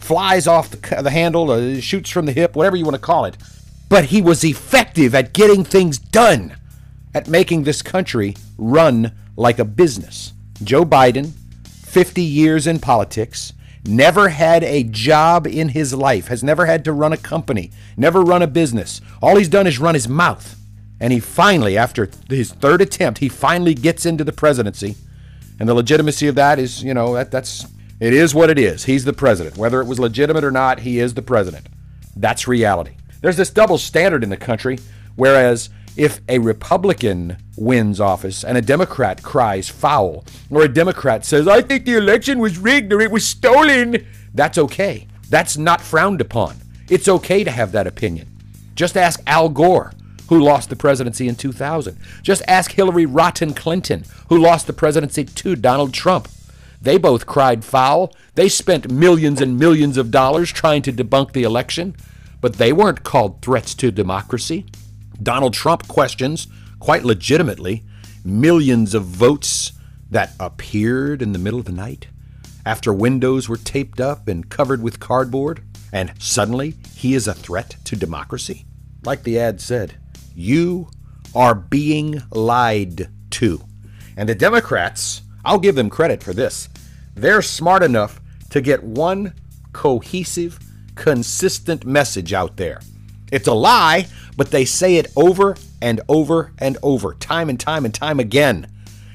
flies 0.03 0.47
off 0.47 0.69
the, 0.69 1.01
the 1.01 1.09
handle, 1.09 1.49
uh, 1.51 1.79
shoots 1.79 2.09
from 2.09 2.25
the 2.25 2.31
hip, 2.31 2.55
whatever 2.55 2.75
you 2.75 2.85
want 2.85 2.95
to 2.95 3.01
call 3.01 3.25
it. 3.25 3.37
But 3.89 4.05
he 4.05 4.21
was 4.21 4.43
effective 4.43 5.15
at 5.15 5.33
getting 5.33 5.63
things 5.63 5.97
done, 5.97 6.55
at 7.13 7.27
making 7.27 7.63
this 7.63 7.81
country 7.81 8.35
run 8.57 9.11
like 9.35 9.59
a 9.59 9.65
business. 9.65 10.33
Joe 10.63 10.85
Biden, 10.85 11.31
50 11.65 12.21
years 12.21 12.67
in 12.67 12.79
politics, 12.79 13.53
never 13.85 14.29
had 14.29 14.63
a 14.63 14.83
job 14.83 15.45
in 15.45 15.69
his 15.69 15.93
life, 15.93 16.27
has 16.27 16.43
never 16.43 16.65
had 16.65 16.85
to 16.85 16.93
run 16.93 17.13
a 17.13 17.17
company, 17.17 17.71
never 17.97 18.21
run 18.21 18.41
a 18.41 18.47
business. 18.47 19.01
All 19.21 19.37
he's 19.37 19.49
done 19.49 19.67
is 19.67 19.79
run 19.79 19.95
his 19.95 20.07
mouth. 20.07 20.59
And 20.99 21.11
he 21.11 21.19
finally, 21.19 21.77
after 21.77 22.09
his 22.29 22.53
third 22.53 22.81
attempt, 22.81 23.19
he 23.19 23.27
finally 23.27 23.73
gets 23.73 24.05
into 24.05 24.23
the 24.23 24.31
presidency. 24.31 24.95
And 25.59 25.67
the 25.67 25.73
legitimacy 25.73 26.27
of 26.27 26.35
that 26.35 26.59
is, 26.59 26.81
you 26.81 26.93
know, 26.93 27.13
that, 27.15 27.29
that's 27.29 27.65
it 28.03 28.13
is 28.13 28.35
what 28.35 28.49
it 28.49 28.59
is. 28.59 28.85
He's 28.85 29.05
the 29.05 29.13
president. 29.13 29.57
Whether 29.57 29.79
it 29.81 29.87
was 29.87 29.99
legitimate 29.99 30.43
or 30.43 30.51
not, 30.51 30.81
he 30.81 30.99
is 30.99 31.13
the 31.13 31.21
president. 31.21 31.67
That's 32.15 32.47
reality. 32.47 32.95
There's 33.21 33.37
this 33.37 33.49
double 33.49 33.77
standard 33.77 34.23
in 34.23 34.29
the 34.29 34.37
country, 34.37 34.79
whereas 35.15 35.69
if 35.95 36.19
a 36.27 36.39
Republican 36.39 37.37
wins 37.55 37.99
office 37.99 38.43
and 38.43 38.57
a 38.57 38.61
Democrat 38.61 39.21
cries 39.23 39.69
foul, 39.69 40.25
or 40.49 40.63
a 40.63 40.67
Democrat 40.67 41.23
says, 41.23 41.47
I 41.47 41.61
think 41.61 41.85
the 41.85 41.97
election 41.97 42.39
was 42.39 42.57
rigged 42.57 42.91
or 42.91 42.99
it 42.99 43.11
was 43.11 43.25
stolen, 43.25 44.05
that's 44.33 44.57
okay. 44.57 45.07
That's 45.29 45.57
not 45.57 45.81
frowned 45.81 46.19
upon. 46.19 46.57
It's 46.89 47.07
okay 47.07 47.43
to 47.43 47.51
have 47.51 47.71
that 47.71 47.87
opinion. 47.87 48.27
Just 48.75 48.97
ask 48.97 49.21
Al 49.27 49.49
Gore 49.49 49.93
who 50.29 50.39
lost 50.39 50.69
the 50.69 50.75
presidency 50.75 51.27
in 51.27 51.35
2000. 51.35 51.97
Just 52.21 52.41
ask 52.47 52.71
Hillary 52.71 53.05
Rotten 53.05 53.53
Clinton, 53.53 54.03
who 54.29 54.37
lost 54.37 54.67
the 54.67 54.73
presidency 54.73 55.23
to 55.23 55.55
Donald 55.55 55.93
Trump. 55.93 56.27
They 56.83 56.97
both 56.97 57.25
cried 57.25 57.65
foul. 57.65 58.13
They 58.35 58.47
spent 58.47 58.91
millions 58.91 59.41
and 59.41 59.57
millions 59.57 59.97
of 59.97 60.11
dollars 60.11 60.51
trying 60.51 60.83
to 60.83 60.93
debunk 60.93 61.33
the 61.33 61.43
election, 61.43 61.95
but 62.41 62.53
they 62.53 62.71
weren't 62.71 63.03
called 63.03 63.41
threats 63.41 63.73
to 63.75 63.91
democracy. 63.91 64.65
Donald 65.21 65.53
Trump 65.53 65.87
questions, 65.87 66.47
quite 66.79 67.03
legitimately, 67.03 67.83
millions 68.23 68.93
of 68.93 69.05
votes 69.05 69.71
that 70.11 70.33
appeared 70.39 71.21
in 71.21 71.31
the 71.33 71.39
middle 71.39 71.59
of 71.59 71.65
the 71.65 71.71
night 71.71 72.07
after 72.65 72.93
windows 72.93 73.49
were 73.49 73.57
taped 73.57 73.99
up 73.99 74.27
and 74.27 74.49
covered 74.49 74.81
with 74.81 74.99
cardboard, 74.99 75.61
and 75.91 76.13
suddenly 76.19 76.75
he 76.95 77.13
is 77.13 77.27
a 77.27 77.33
threat 77.33 77.75
to 77.85 77.95
democracy? 77.95 78.65
Like 79.03 79.23
the 79.23 79.37
ad 79.39 79.59
said, 79.59 79.95
you 80.33 80.89
are 81.35 81.55
being 81.55 82.21
lied 82.31 83.09
to. 83.31 83.61
And 84.15 84.29
the 84.29 84.35
Democrats, 84.35 85.22
I'll 85.45 85.59
give 85.59 85.75
them 85.75 85.89
credit 85.89 86.23
for 86.23 86.33
this. 86.33 86.69
They're 87.15 87.41
smart 87.41 87.83
enough 87.83 88.19
to 88.49 88.61
get 88.61 88.83
one 88.83 89.33
cohesive, 89.71 90.59
consistent 90.95 91.85
message 91.85 92.33
out 92.33 92.57
there. 92.57 92.79
It's 93.31 93.47
a 93.47 93.53
lie, 93.53 94.07
but 94.37 94.51
they 94.51 94.65
say 94.65 94.97
it 94.97 95.11
over 95.15 95.55
and 95.81 96.01
over 96.07 96.51
and 96.59 96.77
over, 96.83 97.15
time 97.15 97.49
and 97.49 97.59
time 97.59 97.83
and 97.83 97.93
time 97.93 98.19
again. 98.19 98.67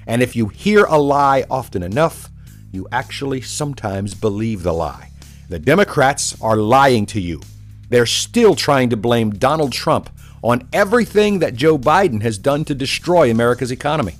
And 0.06 0.22
if 0.22 0.34
you 0.34 0.48
hear 0.48 0.84
a 0.84 0.98
lie 0.98 1.44
often 1.50 1.82
enough, 1.82 2.28
you 2.72 2.88
actually 2.90 3.40
sometimes 3.40 4.14
believe 4.14 4.62
the 4.62 4.72
lie. 4.72 5.10
The 5.48 5.58
Democrats 5.58 6.38
are 6.42 6.56
lying 6.56 7.06
to 7.06 7.20
you. 7.20 7.40
They're 7.88 8.06
still 8.06 8.54
trying 8.54 8.90
to 8.90 8.96
blame 8.96 9.30
Donald 9.30 9.72
Trump 9.72 10.10
on 10.42 10.68
everything 10.72 11.38
that 11.38 11.54
Joe 11.54 11.78
Biden 11.78 12.22
has 12.22 12.38
done 12.38 12.64
to 12.66 12.74
destroy 12.74 13.30
America's 13.30 13.70
economy. 13.70 14.16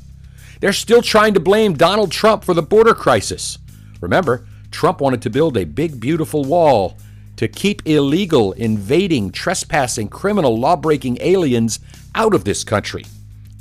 They're 0.61 0.73
still 0.73 1.03
trying 1.03 1.35
to 1.35 1.41
blame 1.41 1.75
Donald 1.75 2.11
Trump 2.11 2.45
for 2.45 2.55
the 2.55 2.63
border 2.63 2.95
crisis. 2.95 3.59
Remember, 4.01 4.47
Trump 4.71 5.01
wanted 5.01 5.23
to 5.23 5.31
build 5.31 5.57
a 5.57 5.65
big, 5.65 6.01
beautiful 6.01 6.45
wall 6.45 6.97
to 7.37 7.49
keep 7.49 7.87
illegal, 7.87 8.53
invading, 8.53 9.31
trespassing, 9.31 10.09
criminal, 10.09 10.59
law 10.59 10.77
breaking 10.77 11.19
aliens 11.21 11.79
out 12.15 12.35
of 12.35 12.45
this 12.45 12.65
country 12.65 13.05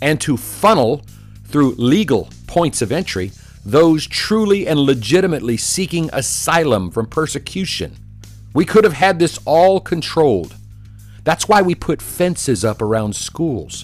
and 0.01 0.19
to 0.21 0.37
funnel 0.37 1.03
through 1.45 1.75
legal 1.75 2.29
points 2.47 2.81
of 2.81 2.91
entry 2.91 3.31
those 3.63 4.07
truly 4.07 4.67
and 4.67 4.79
legitimately 4.79 5.57
seeking 5.57 6.09
asylum 6.13 6.89
from 6.89 7.05
persecution. 7.05 7.95
We 8.53 8.65
could 8.65 8.83
have 8.83 8.93
had 8.93 9.19
this 9.19 9.39
all 9.45 9.79
controlled 9.79 10.55
that's 11.27 11.49
why 11.49 11.61
we 11.61 11.75
put 11.75 12.01
fences 12.01 12.63
up 12.63 12.81
around 12.81 13.13
schools, 13.13 13.83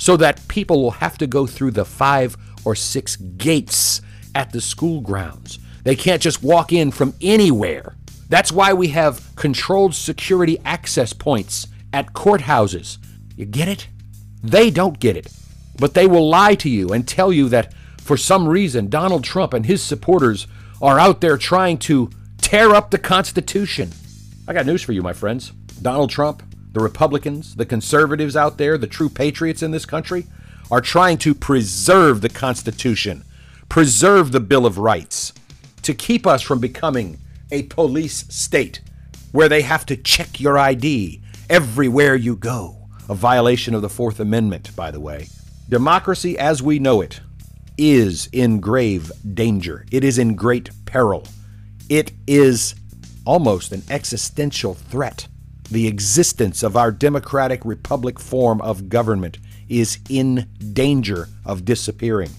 so 0.00 0.16
that 0.16 0.48
people 0.48 0.82
will 0.82 0.92
have 0.92 1.18
to 1.18 1.26
go 1.26 1.46
through 1.46 1.70
the 1.70 1.84
five 1.84 2.34
or 2.64 2.74
six 2.74 3.16
gates 3.16 4.00
at 4.34 4.50
the 4.50 4.60
school 4.60 5.02
grounds. 5.02 5.58
They 5.84 5.94
can't 5.94 6.22
just 6.22 6.42
walk 6.42 6.72
in 6.72 6.90
from 6.90 7.14
anywhere. 7.20 7.96
That's 8.30 8.50
why 8.50 8.72
we 8.72 8.88
have 8.88 9.22
controlled 9.36 9.94
security 9.94 10.58
access 10.64 11.12
points 11.12 11.66
at 11.92 12.14
courthouses. 12.14 12.96
You 13.36 13.44
get 13.44 13.68
it? 13.68 13.88
They 14.42 14.70
don't 14.70 14.98
get 14.98 15.18
it. 15.18 15.30
But 15.78 15.92
they 15.92 16.06
will 16.06 16.28
lie 16.28 16.54
to 16.56 16.70
you 16.70 16.94
and 16.94 17.06
tell 17.06 17.30
you 17.30 17.50
that 17.50 17.74
for 17.98 18.16
some 18.16 18.48
reason 18.48 18.88
Donald 18.88 19.22
Trump 19.22 19.52
and 19.52 19.66
his 19.66 19.82
supporters 19.82 20.46
are 20.80 20.98
out 20.98 21.20
there 21.20 21.36
trying 21.36 21.76
to 21.78 22.08
tear 22.38 22.74
up 22.74 22.90
the 22.90 22.98
Constitution. 22.98 23.90
I 24.48 24.54
got 24.54 24.64
news 24.64 24.82
for 24.82 24.92
you, 24.92 25.02
my 25.02 25.12
friends. 25.12 25.50
Donald 25.82 26.08
Trump 26.08 26.42
the 26.72 26.80
Republicans, 26.80 27.56
the 27.56 27.66
conservatives 27.66 28.36
out 28.36 28.58
there, 28.58 28.78
the 28.78 28.86
true 28.86 29.08
patriots 29.08 29.62
in 29.62 29.70
this 29.70 29.86
country, 29.86 30.26
are 30.70 30.80
trying 30.80 31.18
to 31.18 31.34
preserve 31.34 32.20
the 32.20 32.28
Constitution, 32.28 33.24
preserve 33.68 34.30
the 34.30 34.40
Bill 34.40 34.66
of 34.66 34.78
Rights, 34.78 35.32
to 35.82 35.94
keep 35.94 36.26
us 36.26 36.42
from 36.42 36.60
becoming 36.60 37.18
a 37.50 37.64
police 37.64 38.24
state 38.28 38.80
where 39.32 39.48
they 39.48 39.62
have 39.62 39.84
to 39.86 39.96
check 39.96 40.40
your 40.40 40.58
ID 40.58 41.20
everywhere 41.48 42.14
you 42.14 42.36
go. 42.36 42.76
A 43.08 43.14
violation 43.14 43.74
of 43.74 43.82
the 43.82 43.88
Fourth 43.88 44.20
Amendment, 44.20 44.74
by 44.76 44.90
the 44.92 45.00
way. 45.00 45.28
Democracy 45.68 46.38
as 46.38 46.62
we 46.62 46.78
know 46.78 47.00
it 47.00 47.20
is 47.76 48.28
in 48.32 48.60
grave 48.60 49.10
danger. 49.34 49.84
It 49.90 50.04
is 50.04 50.18
in 50.18 50.36
great 50.36 50.70
peril. 50.84 51.24
It 51.88 52.12
is 52.26 52.74
almost 53.24 53.72
an 53.72 53.82
existential 53.88 54.74
threat 54.74 55.26
the 55.70 55.86
existence 55.86 56.62
of 56.62 56.76
our 56.76 56.90
democratic 56.90 57.64
republic 57.64 58.18
form 58.18 58.60
of 58.60 58.88
government 58.88 59.38
is 59.68 59.98
in 60.08 60.48
danger 60.72 61.28
of 61.44 61.64
disappearing. 61.64 62.30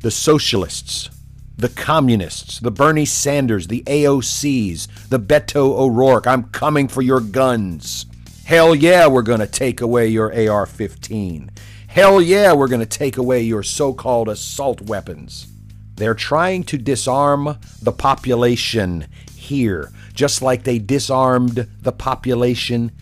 The 0.00 0.10
socialists, 0.10 1.08
the 1.56 1.68
communists, 1.68 2.58
the 2.58 2.70
Bernie 2.70 3.04
Sanders, 3.04 3.68
the 3.68 3.82
AOCs, 3.82 5.08
the 5.08 5.20
Beto 5.20 5.78
O'Rourke, 5.78 6.26
I'm 6.26 6.44
coming 6.44 6.88
for 6.88 7.02
your 7.02 7.20
guns. 7.20 8.06
Hell 8.44 8.74
yeah, 8.74 9.06
we're 9.06 9.22
going 9.22 9.40
to 9.40 9.46
take 9.46 9.80
away 9.80 10.08
your 10.08 10.34
AR 10.50 10.66
15. 10.66 11.50
Hell 11.86 12.20
yeah, 12.20 12.52
we're 12.52 12.68
going 12.68 12.80
to 12.80 12.86
take 12.86 13.16
away 13.16 13.42
your 13.42 13.62
so 13.62 13.92
called 13.92 14.28
assault 14.28 14.80
weapons. 14.82 15.46
They're 15.94 16.14
trying 16.14 16.64
to 16.64 16.78
disarm 16.78 17.58
the 17.82 17.92
population 17.92 19.06
here, 19.36 19.92
just 20.12 20.42
like 20.42 20.64
they 20.64 20.78
disarmed 20.78 21.68
the 21.80 21.92
population 21.92 22.92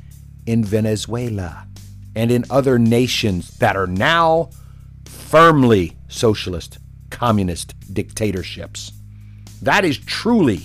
in 0.47 0.65
Venezuela 0.65 1.67
and 2.15 2.31
in 2.31 2.45
other 2.51 2.79
nations 2.79 3.59
that 3.59 3.77
are 3.77 3.87
now 3.87 4.51
firmly 5.05 5.97
socialist, 6.09 6.79
communist 7.11 7.75
dictatorships. 7.93 8.93
That 9.63 9.85
is 9.85 9.99
truly 9.99 10.63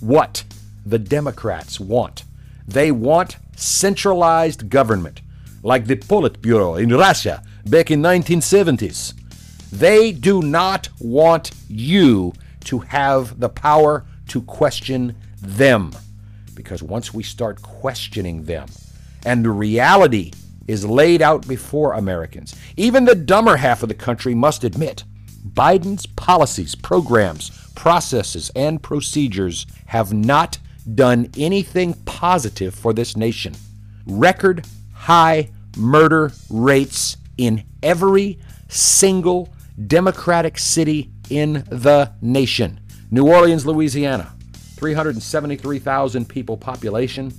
what 0.00 0.44
the 0.84 0.98
Democrats 0.98 1.80
want. 1.80 2.24
They 2.66 2.90
want 2.90 3.36
centralized 3.56 4.68
government, 4.68 5.22
like 5.62 5.86
the 5.86 5.96
Politburo 5.96 6.82
in 6.82 6.90
Russia 6.90 7.42
back 7.64 7.90
in 7.90 8.02
1970s. 8.02 9.14
They 9.70 10.12
do 10.12 10.42
not 10.42 10.88
want 11.00 11.52
you 11.68 12.34
to 12.64 12.80
have 12.80 13.40
the 13.40 13.48
power 13.48 14.04
to 14.28 14.42
question 14.42 15.16
them. 15.42 15.92
Because 16.54 16.82
once 16.82 17.12
we 17.12 17.22
start 17.22 17.62
questioning 17.62 18.44
them, 18.44 18.68
and 19.24 19.44
the 19.44 19.50
reality 19.50 20.32
is 20.66 20.84
laid 20.84 21.22
out 21.22 21.46
before 21.46 21.92
Americans, 21.92 22.54
even 22.76 23.04
the 23.04 23.14
dumber 23.14 23.56
half 23.56 23.82
of 23.82 23.88
the 23.88 23.94
country 23.94 24.34
must 24.34 24.64
admit 24.64 25.04
Biden's 25.46 26.06
policies, 26.06 26.74
programs, 26.74 27.50
processes, 27.74 28.50
and 28.54 28.82
procedures 28.82 29.66
have 29.86 30.12
not 30.12 30.58
done 30.94 31.30
anything 31.36 31.94
positive 32.04 32.74
for 32.74 32.92
this 32.92 33.16
nation. 33.16 33.54
Record 34.06 34.66
high 34.94 35.50
murder 35.76 36.32
rates 36.48 37.16
in 37.36 37.64
every 37.82 38.38
single 38.68 39.52
Democratic 39.86 40.58
city 40.58 41.10
in 41.30 41.64
the 41.68 42.12
nation. 42.20 42.80
New 43.10 43.28
Orleans, 43.28 43.66
Louisiana, 43.66 44.31
373,000 44.82 46.28
people 46.28 46.56
population, 46.56 47.30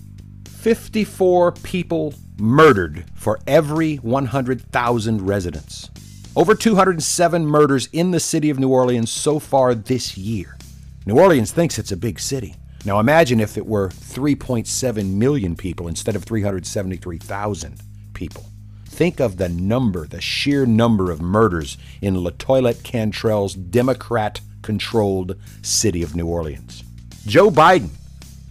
54 0.48 1.52
people 1.52 2.14
murdered 2.40 3.04
for 3.16 3.38
every 3.46 3.98
100,000 3.98 5.22
residents. 5.28 5.90
Over 6.38 6.56
207 6.56 7.46
murders 7.46 7.90
in 7.92 8.12
the 8.12 8.22
city 8.22 8.50
of 8.50 8.60
New 8.60 8.70
Orleans 8.70 9.12
so 9.12 9.40
far 9.40 9.76
this 9.76 10.18
year. 10.18 10.58
New 11.06 11.20
Orleans 11.20 11.52
thinks 11.52 11.78
it's 11.78 11.92
a 11.92 11.98
big 11.98 12.18
city. 12.18 12.56
Now 12.86 13.02
imagine 13.02 13.42
if 13.42 13.58
it 13.58 13.66
were 13.66 13.90
3.7 13.90 15.14
million 15.14 15.58
people 15.58 15.90
instead 15.90 16.16
of 16.16 16.24
373,000 16.24 17.82
people. 18.14 18.46
Think 18.86 19.20
of 19.20 19.36
the 19.36 19.50
number, 19.50 20.08
the 20.08 20.22
sheer 20.22 20.66
number 20.66 21.12
of 21.12 21.22
murders 21.22 21.78
in 22.02 22.24
La 22.24 22.32
LaToya 22.32 22.82
Cantrell's 22.84 23.54
Democrat 23.54 24.40
controlled 24.62 25.36
city 25.62 26.02
of 26.04 26.16
New 26.16 26.28
Orleans. 26.28 26.86
Joe 27.26 27.50
Biden, 27.50 27.90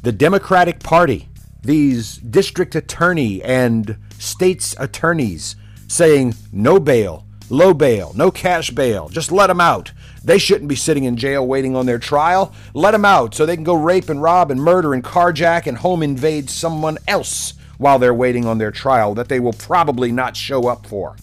the 0.03 0.13
Democratic 0.13 0.81
Party, 0.81 1.29
these 1.63 2.17
district 2.17 2.75
attorney 2.75 3.43
and 3.43 3.99
states 4.19 4.75
attorneys 4.79 5.57
saying 5.89 6.35
no 6.53 6.81
bail, 6.81 7.27
low 7.51 7.75
bail, 7.75 8.13
no 8.17 8.31
cash 8.31 8.71
bail, 8.71 9.11
just 9.11 9.31
let 9.31 9.49
them 9.49 9.61
out. 9.61 9.93
They 10.25 10.39
shouldn't 10.39 10.71
be 10.71 10.75
sitting 10.75 11.05
in 11.05 11.19
jail 11.19 11.47
waiting 11.47 11.77
on 11.77 11.85
their 11.85 11.99
trial. 11.99 12.55
Let 12.73 12.93
them 12.93 13.05
out 13.05 13.35
so 13.35 13.45
they 13.45 13.57
can 13.57 13.65
go 13.65 13.75
rape 13.75 14.09
and 14.09 14.23
rob 14.23 14.51
and 14.51 14.63
murder 14.63 14.95
and 14.95 15.05
carjack 15.05 15.67
and 15.67 15.77
home 15.77 16.03
invade 16.03 16.49
someone 16.49 16.97
else 17.07 17.53
while 17.77 17.99
they're 17.99 18.15
waiting 18.15 18.47
on 18.47 18.57
their 18.57 18.71
trial 18.71 19.15
that 19.17 19.29
they 19.29 19.39
will 19.39 19.53
probably 19.53 20.11
not 20.11 20.35
show 20.35 20.67
up 20.69 20.87
for. 20.87 21.17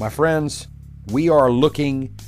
My 0.00 0.10
friends, 0.10 0.66
we 1.12 1.28
are 1.28 1.48
looking 1.48 2.18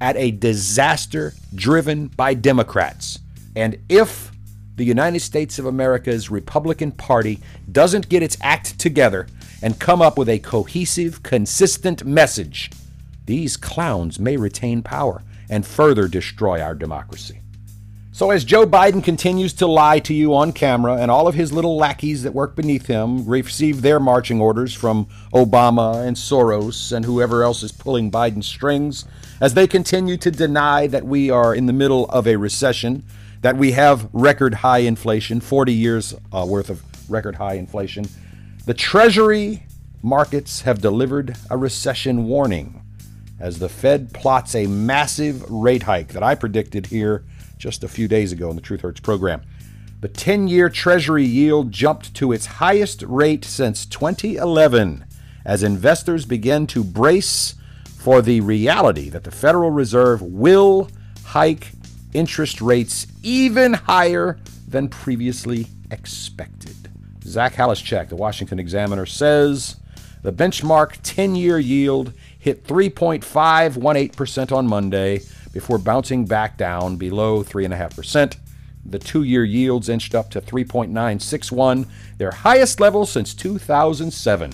at 0.00 0.16
a 0.16 0.30
disaster 0.30 1.34
driven 1.52 2.06
by 2.06 2.34
Democrats. 2.34 3.18
And 3.56 3.78
if 3.88 4.30
the 4.76 4.84
United 4.84 5.20
States 5.20 5.58
of 5.58 5.66
America's 5.66 6.30
Republican 6.30 6.92
Party 6.92 7.40
doesn't 7.70 8.08
get 8.08 8.22
its 8.22 8.36
act 8.40 8.78
together 8.78 9.26
and 9.62 9.78
come 9.78 10.00
up 10.00 10.16
with 10.16 10.28
a 10.28 10.38
cohesive, 10.38 11.22
consistent 11.22 12.04
message, 12.04 12.70
these 13.26 13.56
clowns 13.56 14.18
may 14.18 14.36
retain 14.36 14.82
power 14.82 15.22
and 15.48 15.66
further 15.66 16.08
destroy 16.08 16.60
our 16.60 16.74
democracy. 16.74 17.40
So, 18.12 18.30
as 18.30 18.44
Joe 18.44 18.66
Biden 18.66 19.02
continues 19.02 19.54
to 19.54 19.66
lie 19.66 20.00
to 20.00 20.12
you 20.12 20.34
on 20.34 20.52
camera, 20.52 20.96
and 20.96 21.10
all 21.10 21.28
of 21.28 21.34
his 21.34 21.52
little 21.52 21.76
lackeys 21.76 22.22
that 22.24 22.34
work 22.34 22.56
beneath 22.56 22.86
him 22.86 23.24
receive 23.24 23.82
their 23.82 24.00
marching 24.00 24.40
orders 24.40 24.74
from 24.74 25.06
Obama 25.32 26.06
and 26.06 26.16
Soros 26.16 26.92
and 26.92 27.04
whoever 27.04 27.42
else 27.42 27.62
is 27.62 27.72
pulling 27.72 28.10
Biden's 28.10 28.46
strings, 28.46 29.04
as 29.40 29.54
they 29.54 29.66
continue 29.66 30.16
to 30.18 30.30
deny 30.30 30.86
that 30.88 31.06
we 31.06 31.30
are 31.30 31.54
in 31.54 31.66
the 31.66 31.72
middle 31.72 32.06
of 32.10 32.26
a 32.26 32.36
recession, 32.36 33.04
that 33.40 33.56
we 33.56 33.72
have 33.72 34.08
record 34.12 34.54
high 34.54 34.78
inflation, 34.78 35.40
40 35.40 35.72
years 35.72 36.14
uh, 36.32 36.44
worth 36.48 36.70
of 36.70 36.82
record 37.10 37.36
high 37.36 37.54
inflation, 37.54 38.06
the 38.66 38.74
Treasury 38.74 39.64
markets 40.02 40.62
have 40.62 40.80
delivered 40.80 41.36
a 41.50 41.56
recession 41.56 42.24
warning 42.24 42.82
as 43.38 43.58
the 43.58 43.68
Fed 43.68 44.12
plots 44.12 44.54
a 44.54 44.66
massive 44.66 45.48
rate 45.50 45.84
hike 45.84 46.08
that 46.08 46.22
I 46.22 46.34
predicted 46.34 46.86
here 46.86 47.24
just 47.56 47.82
a 47.82 47.88
few 47.88 48.08
days 48.08 48.32
ago 48.32 48.50
in 48.50 48.56
the 48.56 48.62
Truth 48.62 48.82
Hurts 48.82 49.00
program. 49.00 49.42
The 50.00 50.08
10 50.08 50.48
year 50.48 50.68
Treasury 50.68 51.24
yield 51.24 51.72
jumped 51.72 52.14
to 52.14 52.32
its 52.32 52.46
highest 52.46 53.02
rate 53.02 53.44
since 53.44 53.84
2011 53.86 55.04
as 55.44 55.62
investors 55.62 56.26
begin 56.26 56.66
to 56.68 56.84
brace 56.84 57.54
for 57.84 58.22
the 58.22 58.40
reality 58.40 59.10
that 59.10 59.24
the 59.24 59.30
Federal 59.30 59.70
Reserve 59.70 60.22
will 60.22 60.88
hike 61.24 61.72
interest 62.12 62.60
rates 62.60 63.06
even 63.22 63.74
higher 63.74 64.38
than 64.66 64.88
previously 64.88 65.66
expected. 65.90 66.76
Zach 67.24 67.54
Halaschak, 67.54 68.08
the 68.08 68.16
Washington 68.16 68.58
Examiner, 68.58 69.06
says 69.06 69.76
the 70.22 70.32
benchmark 70.32 70.98
10 71.02 71.34
year 71.36 71.58
yield 71.58 72.12
hit 72.38 72.66
3.518% 72.66 74.52
on 74.52 74.66
Monday 74.66 75.20
before 75.52 75.78
bouncing 75.78 76.24
back 76.24 76.56
down 76.56 76.96
below 76.96 77.42
3.5%. 77.42 78.36
The 78.84 78.98
two 78.98 79.22
year 79.22 79.44
yields 79.44 79.88
inched 79.88 80.14
up 80.14 80.30
to 80.30 80.40
3.961, 80.40 81.86
their 82.18 82.30
highest 82.30 82.80
level 82.80 83.04
since 83.04 83.34
2007. 83.34 84.52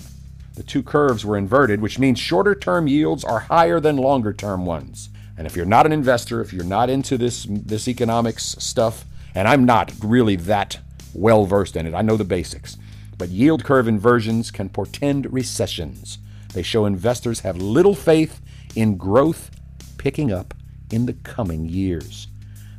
The 0.55 0.63
two 0.63 0.83
curves 0.83 1.25
were 1.25 1.37
inverted, 1.37 1.81
which 1.81 1.99
means 1.99 2.19
shorter 2.19 2.55
term 2.55 2.87
yields 2.87 3.23
are 3.23 3.41
higher 3.41 3.79
than 3.79 3.95
longer 3.95 4.33
term 4.33 4.65
ones. 4.65 5.09
And 5.37 5.45
if 5.45 5.55
you're 5.55 5.65
not 5.65 5.85
an 5.85 5.91
investor, 5.91 6.41
if 6.41 6.51
you're 6.51 6.63
not 6.63 6.89
into 6.89 7.17
this, 7.17 7.45
this 7.49 7.87
economics 7.87 8.55
stuff, 8.59 9.05
and 9.35 9.47
I'm 9.47 9.65
not 9.65 9.93
really 10.03 10.35
that 10.35 10.79
well 11.13 11.45
versed 11.45 11.75
in 11.75 11.85
it, 11.85 11.93
I 11.93 12.01
know 12.01 12.17
the 12.17 12.23
basics, 12.23 12.77
but 13.17 13.29
yield 13.29 13.63
curve 13.63 13.87
inversions 13.87 14.49
can 14.49 14.69
portend 14.69 15.31
recessions. 15.31 16.17
They 16.53 16.63
show 16.63 16.85
investors 16.85 17.41
have 17.41 17.57
little 17.57 17.95
faith 17.95 18.41
in 18.75 18.97
growth 18.97 19.51
picking 19.97 20.31
up 20.31 20.53
in 20.91 21.05
the 21.05 21.13
coming 21.13 21.65
years. 21.65 22.27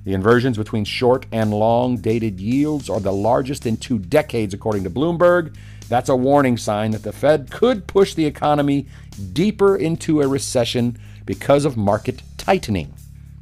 The 0.05 0.15
inversions 0.15 0.57
between 0.57 0.85
short 0.85 1.27
and 1.31 1.53
long 1.53 1.99
dated 1.99 2.41
yields 2.41 2.89
are 2.89 3.01
the 3.01 3.13
largest 3.13 3.67
in 3.67 3.77
two 3.77 3.99
decades, 3.99 4.55
according 4.55 4.85
to 4.85 4.91
Bloomberg. 4.91 5.55
That's 5.89 6.09
a 6.09 6.17
warning 6.17 6.57
sign 6.57 6.93
that 6.93 7.03
the 7.03 7.13
Fed 7.13 7.51
could 7.51 7.87
push 7.87 8.15
the 8.15 8.25
economy 8.25 8.87
deeper 9.33 9.77
into 9.77 10.23
a 10.23 10.29
recession 10.29 10.99
because 11.29 11.67
of 11.67 11.77
market 11.77 12.23
tightening. 12.39 12.95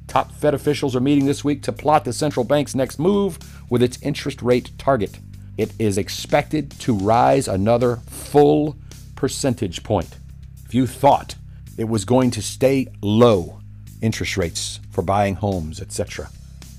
Top 0.08 0.32
Fed 0.32 0.54
officials 0.54 0.96
are 0.96 1.00
meeting 1.00 1.24
this 1.24 1.44
week 1.44 1.62
to 1.62 1.70
plot 1.70 2.04
the 2.04 2.12
central 2.12 2.42
bank's 2.42 2.74
next 2.74 2.98
move 2.98 3.38
with 3.70 3.80
its 3.80 4.02
interest 4.02 4.42
rate 4.42 4.72
target. 4.76 5.20
It 5.56 5.72
is 5.78 5.96
expected 5.96 6.72
to 6.80 6.92
rise 6.92 7.46
another 7.46 8.00
full 8.08 8.76
percentage 9.14 9.84
point. 9.84 10.16
If 10.64 10.74
you 10.74 10.88
thought 10.88 11.36
it 11.78 11.84
was 11.84 12.04
going 12.04 12.32
to 12.32 12.42
stay 12.42 12.88
low 13.02 13.60
interest 14.02 14.36
rates 14.36 14.80
for 14.90 15.02
buying 15.02 15.36
homes, 15.36 15.80
etc. 15.80 16.28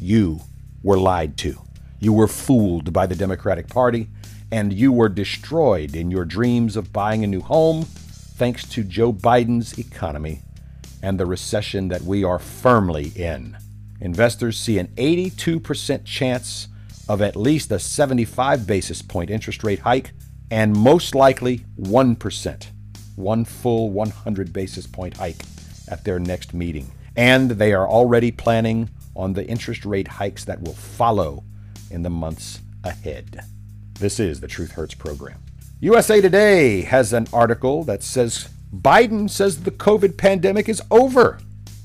You 0.02 0.42
were 0.84 1.00
lied 1.00 1.38
to. 1.38 1.58
You 2.02 2.12
were 2.12 2.28
fooled 2.28 2.92
by 2.92 3.08
the 3.08 3.16
Democratic 3.16 3.70
Party, 3.70 4.10
and 4.52 4.74
you 4.74 4.92
were 4.92 5.08
destroyed 5.08 5.96
in 5.96 6.12
your 6.12 6.26
dreams 6.26 6.76
of 6.76 6.92
buying 6.92 7.24
a 7.24 7.28
new 7.28 7.42
home 7.42 7.84
thanks 7.86 8.68
to 8.72 8.84
Joe 8.84 9.14
Biden's 9.14 9.80
economy 9.80 10.42
and 11.02 11.20
the 11.20 11.26
recession 11.26 11.88
that 11.90 12.02
we 12.02 12.24
are 12.24 12.40
firmly 12.40 13.12
in. 13.16 13.58
Investors 14.02 14.58
see 14.58 14.80
an 14.80 14.88
82% 14.96 16.06
chance 16.06 16.68
of 17.10 17.22
at 17.22 17.36
least 17.36 17.72
a 17.72 17.80
75 17.80 18.68
basis 18.68 19.02
point 19.02 19.30
interest 19.30 19.64
rate 19.64 19.80
hike 19.80 20.12
and 20.52 20.76
most 20.76 21.16
likely 21.16 21.66
1%, 21.80 22.68
one 23.16 23.46
full 23.46 23.90
100 23.90 24.54
basis 24.54 24.88
point 24.88 25.18
hike 25.18 25.42
at 25.88 26.04
their 26.04 26.20
next 26.20 26.54
meeting 26.54 26.92
and 27.18 27.52
they 27.52 27.74
are 27.74 27.90
already 27.90 28.32
planning 28.32 28.90
on 29.16 29.34
the 29.34 29.46
interest 29.48 29.84
rate 29.84 30.08
hikes 30.08 30.46
that 30.46 30.62
will 30.62 30.76
follow 30.76 31.44
in 31.90 32.04
the 32.04 32.10
months 32.10 32.62
ahead. 32.84 33.42
This 34.00 34.20
is 34.20 34.40
the 34.40 34.48
Truth 34.48 34.72
Hurts 34.72 34.94
program. 34.94 35.40
USA 35.80 36.22
Today 36.22 36.82
has 36.82 37.14
an 37.14 37.28
article 37.34 37.84
that 37.86 38.04
says 38.04 38.50
Biden 38.76 39.30
says 39.30 39.64
the 39.64 39.72
COVID 39.72 40.18
pandemic 40.18 40.68
is 40.68 40.82
over. 40.92 41.40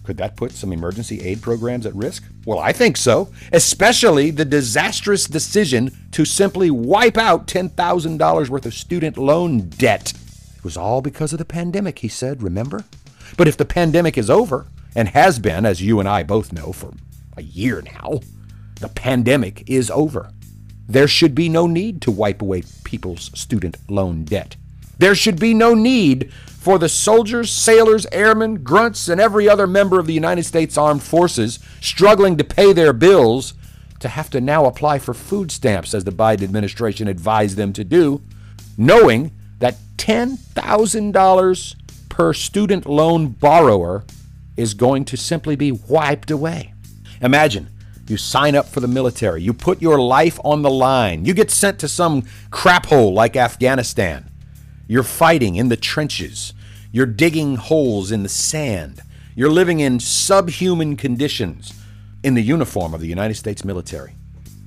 Could 0.04 0.16
that 0.16 0.36
put 0.36 0.52
some 0.52 0.72
emergency 0.72 1.20
aid 1.20 1.40
programs 1.40 1.86
at 1.86 1.94
risk? 1.94 2.24
Well, 2.44 2.58
I 2.58 2.72
think 2.72 2.96
so, 2.96 3.30
especially 3.52 4.30
the 4.30 4.44
disastrous 4.44 5.26
decision 5.26 5.96
to 6.10 6.24
simply 6.24 6.70
wipe 6.70 7.16
out 7.16 7.46
$10,000 7.46 8.48
worth 8.48 8.66
of 8.66 8.74
student 8.74 9.16
loan 9.16 9.68
debt. 9.68 10.12
It 10.56 10.64
was 10.64 10.76
all 10.76 11.02
because 11.02 11.32
of 11.32 11.38
the 11.38 11.44
pandemic, 11.44 12.00
he 12.00 12.08
said, 12.08 12.42
remember? 12.42 12.84
But 13.36 13.46
if 13.46 13.56
the 13.56 13.64
pandemic 13.64 14.18
is 14.18 14.28
over, 14.28 14.66
and 14.94 15.08
has 15.08 15.38
been, 15.38 15.64
as 15.64 15.80
you 15.80 16.00
and 16.00 16.08
I 16.08 16.22
both 16.22 16.52
know, 16.52 16.72
for 16.72 16.92
a 17.36 17.42
year 17.42 17.82
now, 17.82 18.20
the 18.80 18.88
pandemic 18.88 19.68
is 19.68 19.90
over. 19.90 20.30
There 20.86 21.08
should 21.08 21.34
be 21.34 21.48
no 21.48 21.66
need 21.66 22.02
to 22.02 22.10
wipe 22.10 22.42
away 22.42 22.64
people's 22.84 23.30
student 23.38 23.78
loan 23.88 24.24
debt. 24.24 24.56
There 25.02 25.16
should 25.16 25.40
be 25.40 25.52
no 25.52 25.74
need 25.74 26.32
for 26.46 26.78
the 26.78 26.88
soldiers, 26.88 27.50
sailors, 27.50 28.06
airmen, 28.12 28.62
grunts, 28.62 29.08
and 29.08 29.20
every 29.20 29.48
other 29.48 29.66
member 29.66 29.98
of 29.98 30.06
the 30.06 30.12
United 30.12 30.44
States 30.44 30.78
Armed 30.78 31.02
Forces 31.02 31.58
struggling 31.80 32.36
to 32.36 32.44
pay 32.44 32.72
their 32.72 32.92
bills 32.92 33.54
to 33.98 34.06
have 34.06 34.30
to 34.30 34.40
now 34.40 34.64
apply 34.66 35.00
for 35.00 35.12
food 35.12 35.50
stamps, 35.50 35.92
as 35.92 36.04
the 36.04 36.12
Biden 36.12 36.44
administration 36.44 37.08
advised 37.08 37.56
them 37.56 37.72
to 37.72 37.82
do, 37.82 38.22
knowing 38.78 39.32
that 39.58 39.74
$10,000 39.96 41.74
per 42.08 42.32
student 42.32 42.86
loan 42.86 43.26
borrower 43.26 44.04
is 44.56 44.72
going 44.72 45.04
to 45.06 45.16
simply 45.16 45.56
be 45.56 45.72
wiped 45.72 46.30
away. 46.30 46.74
Imagine 47.20 47.68
you 48.06 48.16
sign 48.16 48.54
up 48.54 48.68
for 48.68 48.78
the 48.78 48.86
military, 48.86 49.42
you 49.42 49.52
put 49.52 49.82
your 49.82 49.98
life 49.98 50.38
on 50.44 50.62
the 50.62 50.70
line, 50.70 51.24
you 51.24 51.34
get 51.34 51.50
sent 51.50 51.80
to 51.80 51.88
some 51.88 52.22
crap 52.52 52.86
hole 52.86 53.12
like 53.12 53.34
Afghanistan. 53.34 54.28
You're 54.92 55.04
fighting 55.04 55.56
in 55.56 55.70
the 55.70 55.76
trenches. 55.78 56.52
You're 56.90 57.06
digging 57.06 57.56
holes 57.56 58.12
in 58.12 58.24
the 58.24 58.28
sand. 58.28 59.00
You're 59.34 59.48
living 59.48 59.80
in 59.80 59.98
subhuman 59.98 60.96
conditions 60.98 61.72
in 62.22 62.34
the 62.34 62.42
uniform 62.42 62.92
of 62.92 63.00
the 63.00 63.06
United 63.06 63.36
States 63.36 63.64
military. 63.64 64.12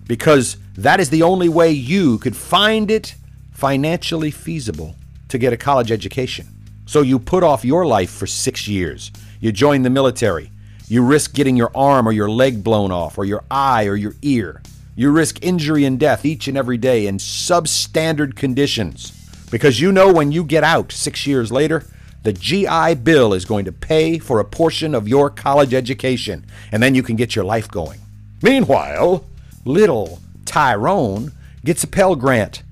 Because 0.07 0.57
that 0.77 0.99
is 0.99 1.11
the 1.11 1.21
only 1.21 1.47
way 1.47 1.69
you 1.69 2.17
could 2.17 2.35
find 2.35 2.89
it 2.89 3.13
financially 3.51 4.31
feasible 4.31 4.95
to 5.27 5.37
get 5.37 5.53
a 5.53 5.57
college 5.57 5.91
education. 5.91 6.47
So 6.87 7.03
you 7.03 7.19
put 7.19 7.43
off 7.43 7.63
your 7.63 7.85
life 7.85 8.09
for 8.09 8.25
six 8.25 8.67
years. 8.67 9.11
You 9.39 9.51
join 9.51 9.83
the 9.83 9.91
military. 9.91 10.49
You 10.87 11.05
risk 11.05 11.35
getting 11.35 11.55
your 11.55 11.69
arm 11.75 12.07
or 12.07 12.11
your 12.11 12.31
leg 12.31 12.63
blown 12.63 12.91
off, 12.91 13.19
or 13.19 13.25
your 13.25 13.43
eye 13.51 13.85
or 13.85 13.95
your 13.95 14.15
ear. 14.23 14.63
You 14.95 15.11
risk 15.11 15.45
injury 15.45 15.85
and 15.85 15.99
death 15.99 16.25
each 16.25 16.47
and 16.47 16.57
every 16.57 16.79
day 16.79 17.05
in 17.05 17.19
substandard 17.19 18.35
conditions 18.35 19.21
because 19.51 19.79
you 19.79 19.91
know 19.91 20.11
when 20.11 20.31
you 20.31 20.43
get 20.43 20.63
out 20.63 20.91
six 20.91 21.25
years 21.27 21.51
later, 21.51 21.85
the 22.23 22.33
GI 22.33 22.95
Bill 23.03 23.33
is 23.33 23.45
going 23.45 23.65
to 23.65 23.71
pay 23.71 24.17
for 24.17 24.39
a 24.39 24.45
portion 24.45 24.95
of 24.95 25.07
your 25.07 25.29
college 25.29 25.73
education, 25.73 26.45
and 26.71 26.81
then 26.81 26.95
you 26.95 27.03
can 27.03 27.15
get 27.15 27.35
your 27.35 27.45
life 27.45 27.69
going. 27.69 27.99
Meanwhile, 28.41 29.25
little 29.63 30.19
Tyrone 30.45 31.31
gets 31.63 31.83
a 31.83 31.87
Pell 31.87 32.15
Grant. 32.15 32.63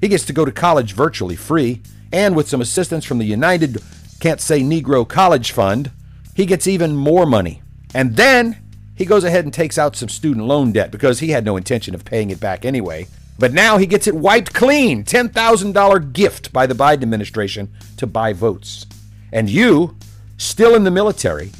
He 0.00 0.08
gets 0.08 0.24
to 0.26 0.32
go 0.32 0.44
to 0.44 0.52
college 0.52 0.92
virtually 0.92 1.36
free, 1.36 1.80
and 2.12 2.36
with 2.36 2.48
some 2.48 2.60
assistance 2.60 3.04
from 3.04 3.18
the 3.18 3.24
United 3.24 3.82
Can't 4.20 4.40
Say 4.40 4.60
Negro 4.60 5.08
College 5.08 5.52
Fund, 5.52 5.90
he 6.34 6.46
gets 6.46 6.66
even 6.66 6.94
more 6.94 7.26
money. 7.26 7.62
And 7.94 8.16
then 8.16 8.58
he 8.94 9.04
goes 9.04 9.24
ahead 9.24 9.44
and 9.44 9.54
takes 9.54 9.78
out 9.78 9.96
some 9.96 10.08
student 10.08 10.46
loan 10.46 10.72
debt 10.72 10.90
because 10.90 11.20
he 11.20 11.30
had 11.30 11.44
no 11.44 11.56
intention 11.56 11.94
of 11.94 12.04
paying 12.04 12.30
it 12.30 12.40
back 12.40 12.64
anyway. 12.64 13.06
But 13.38 13.52
now 13.52 13.78
he 13.78 13.86
gets 13.86 14.06
it 14.06 14.16
wiped 14.16 14.52
clean 14.52 15.04
$10,000 15.04 16.12
gift 16.12 16.52
by 16.52 16.66
the 16.66 16.74
Biden 16.74 17.02
administration 17.02 17.70
to 17.96 18.06
buy 18.06 18.32
votes. 18.32 18.86
And 19.32 19.48
you, 19.48 19.96
still 20.36 20.74
in 20.74 20.84
the 20.84 20.90
military, 20.90 21.52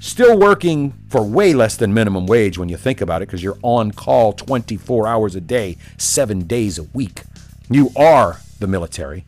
still 0.00 0.38
working 0.38 0.92
for 1.08 1.22
way 1.22 1.54
less 1.54 1.76
than 1.76 1.94
minimum 1.94 2.26
wage 2.26 2.58
when 2.58 2.68
you 2.68 2.76
think 2.76 3.00
about 3.00 3.22
it, 3.22 3.26
because 3.28 3.42
you're 3.42 3.58
on 3.62 3.92
call 3.92 4.34
24 4.34 5.06
hours 5.06 5.34
a 5.34 5.40
day, 5.40 5.78
seven 5.96 6.46
days 6.46 6.78
a 6.78 6.82
week. 6.82 7.22
You 7.70 7.90
are 7.96 8.40
the 8.60 8.66
military. 8.66 9.24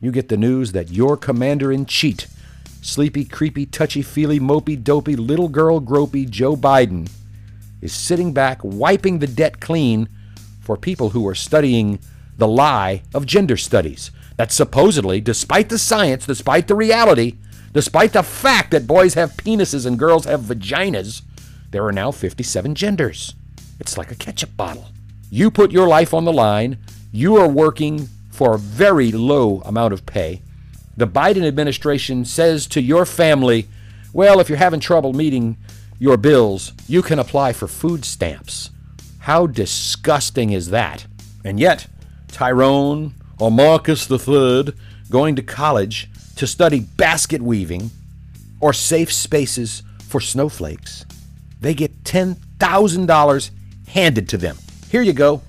You 0.00 0.12
get 0.12 0.28
the 0.28 0.36
news 0.36 0.72
that 0.72 0.90
your 0.90 1.16
commander 1.16 1.72
in 1.72 1.86
chief, 1.86 2.26
sleepy, 2.82 3.24
creepy, 3.24 3.64
touchy 3.64 4.02
feely, 4.02 4.38
mopey, 4.38 4.82
dopey, 4.82 5.16
little 5.16 5.48
girl 5.48 5.80
gropey 5.80 6.28
Joe 6.28 6.56
Biden, 6.56 7.10
is 7.80 7.94
sitting 7.94 8.34
back 8.34 8.60
wiping 8.62 9.18
the 9.18 9.26
debt 9.26 9.60
clean 9.60 10.08
for 10.68 10.76
people 10.76 11.08
who 11.08 11.26
are 11.26 11.34
studying 11.34 11.98
the 12.36 12.46
lie 12.46 13.00
of 13.14 13.24
gender 13.24 13.56
studies. 13.56 14.10
That 14.36 14.52
supposedly, 14.52 15.18
despite 15.18 15.70
the 15.70 15.78
science, 15.78 16.26
despite 16.26 16.68
the 16.68 16.74
reality, 16.74 17.36
despite 17.72 18.12
the 18.12 18.22
fact 18.22 18.72
that 18.72 18.86
boys 18.86 19.14
have 19.14 19.38
penises 19.38 19.86
and 19.86 19.98
girls 19.98 20.26
have 20.26 20.42
vaginas, 20.42 21.22
there 21.70 21.86
are 21.86 21.90
now 21.90 22.10
57 22.10 22.74
genders. 22.74 23.34
It's 23.80 23.96
like 23.96 24.10
a 24.10 24.14
ketchup 24.14 24.58
bottle. 24.58 24.90
You 25.30 25.50
put 25.50 25.72
your 25.72 25.88
life 25.88 26.12
on 26.12 26.26
the 26.26 26.34
line, 26.34 26.76
you 27.12 27.38
are 27.38 27.48
working 27.48 28.10
for 28.30 28.54
a 28.54 28.58
very 28.58 29.10
low 29.10 29.62
amount 29.62 29.94
of 29.94 30.04
pay. 30.04 30.42
The 30.98 31.06
Biden 31.06 31.48
administration 31.48 32.26
says 32.26 32.66
to 32.66 32.82
your 32.82 33.06
family, 33.06 33.68
well, 34.12 34.38
if 34.38 34.50
you're 34.50 34.58
having 34.58 34.80
trouble 34.80 35.14
meeting 35.14 35.56
your 35.98 36.18
bills, 36.18 36.74
you 36.86 37.00
can 37.00 37.18
apply 37.18 37.54
for 37.54 37.68
food 37.68 38.04
stamps. 38.04 38.68
How 39.28 39.46
disgusting 39.46 40.52
is 40.52 40.70
that? 40.70 41.06
And 41.44 41.60
yet, 41.60 41.86
Tyrone 42.28 43.12
or 43.38 43.50
Marcus 43.50 44.10
III 44.10 44.72
going 45.10 45.36
to 45.36 45.42
college 45.42 46.08
to 46.36 46.46
study 46.46 46.80
basket 46.80 47.42
weaving 47.42 47.90
or 48.58 48.72
safe 48.72 49.12
spaces 49.12 49.82
for 50.00 50.18
snowflakes, 50.18 51.04
they 51.60 51.74
get 51.74 52.04
$10,000 52.04 53.50
handed 53.88 54.30
to 54.30 54.38
them. 54.38 54.56
Here 54.88 55.02
you 55.02 55.12
go. 55.12 55.42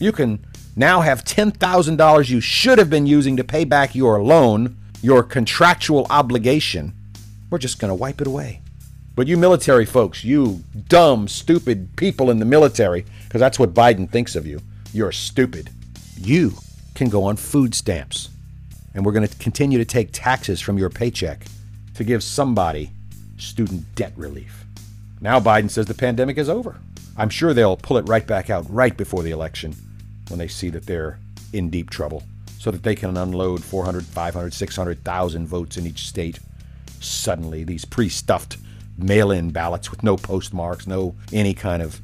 You 0.00 0.10
can 0.10 0.44
now 0.74 1.02
have 1.02 1.22
$10,000 1.22 2.28
you 2.28 2.40
should 2.40 2.78
have 2.78 2.90
been 2.90 3.06
using 3.06 3.36
to 3.36 3.44
pay 3.44 3.62
back 3.62 3.94
your 3.94 4.20
loan, 4.20 4.76
your 5.00 5.22
contractual 5.22 6.08
obligation. 6.10 6.92
We're 7.50 7.58
just 7.58 7.78
going 7.78 7.90
to 7.90 7.94
wipe 7.94 8.20
it 8.20 8.26
away. 8.26 8.61
But 9.14 9.26
you 9.26 9.36
military 9.36 9.84
folks, 9.84 10.24
you 10.24 10.64
dumb, 10.88 11.28
stupid 11.28 11.96
people 11.96 12.30
in 12.30 12.38
the 12.38 12.46
military, 12.46 13.04
because 13.24 13.40
that's 13.40 13.58
what 13.58 13.74
Biden 13.74 14.10
thinks 14.10 14.36
of 14.36 14.46
you, 14.46 14.60
you're 14.92 15.12
stupid. 15.12 15.70
You 16.16 16.54
can 16.94 17.10
go 17.10 17.24
on 17.24 17.36
food 17.36 17.74
stamps. 17.74 18.30
And 18.94 19.04
we're 19.04 19.12
going 19.12 19.26
to 19.26 19.36
continue 19.36 19.78
to 19.78 19.84
take 19.84 20.10
taxes 20.12 20.60
from 20.60 20.78
your 20.78 20.90
paycheck 20.90 21.44
to 21.94 22.04
give 22.04 22.22
somebody 22.22 22.90
student 23.36 23.94
debt 23.94 24.12
relief. 24.16 24.64
Now 25.20 25.40
Biden 25.40 25.70
says 25.70 25.86
the 25.86 25.94
pandemic 25.94 26.38
is 26.38 26.48
over. 26.48 26.76
I'm 27.16 27.30
sure 27.30 27.52
they'll 27.52 27.76
pull 27.76 27.98
it 27.98 28.08
right 28.08 28.26
back 28.26 28.48
out 28.48 28.64
right 28.70 28.96
before 28.96 29.22
the 29.22 29.30
election 29.30 29.74
when 30.28 30.38
they 30.38 30.48
see 30.48 30.70
that 30.70 30.86
they're 30.86 31.18
in 31.52 31.68
deep 31.68 31.90
trouble 31.90 32.22
so 32.58 32.70
that 32.70 32.82
they 32.82 32.94
can 32.94 33.16
unload 33.16 33.62
400, 33.62 34.04
500, 34.04 34.54
600,000 34.54 35.46
votes 35.46 35.76
in 35.76 35.86
each 35.86 36.08
state. 36.08 36.38
Suddenly, 37.00 37.64
these 37.64 37.84
pre 37.84 38.08
stuffed 38.08 38.56
mail 38.96 39.30
in 39.30 39.50
ballots 39.50 39.90
with 39.90 40.02
no 40.02 40.16
postmarks, 40.16 40.86
no 40.86 41.14
any 41.32 41.54
kind 41.54 41.82
of 41.82 42.00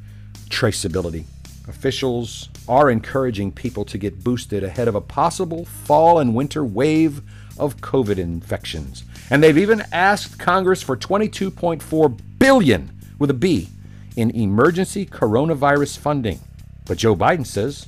traceability. 0.49 1.25
Officials 1.67 2.49
are 2.67 2.89
encouraging 2.89 3.51
people 3.51 3.85
to 3.85 3.97
get 3.97 4.23
boosted 4.23 4.63
ahead 4.63 4.87
of 4.87 4.95
a 4.95 5.01
possible 5.01 5.65
fall 5.65 6.19
and 6.19 6.33
winter 6.33 6.65
wave 6.65 7.21
of 7.57 7.77
COVID 7.77 8.17
infections. 8.17 9.03
And 9.29 9.43
they've 9.43 9.57
even 9.57 9.83
asked 9.91 10.39
Congress 10.39 10.81
for 10.81 10.97
22.4 10.97 12.19
billion 12.39 12.91
with 13.19 13.29
a 13.29 13.35
B 13.35 13.69
in 14.15 14.31
emergency 14.31 15.05
coronavirus 15.05 15.99
funding. 15.99 16.39
But 16.85 16.97
Joe 16.97 17.15
Biden 17.15 17.45
says 17.45 17.87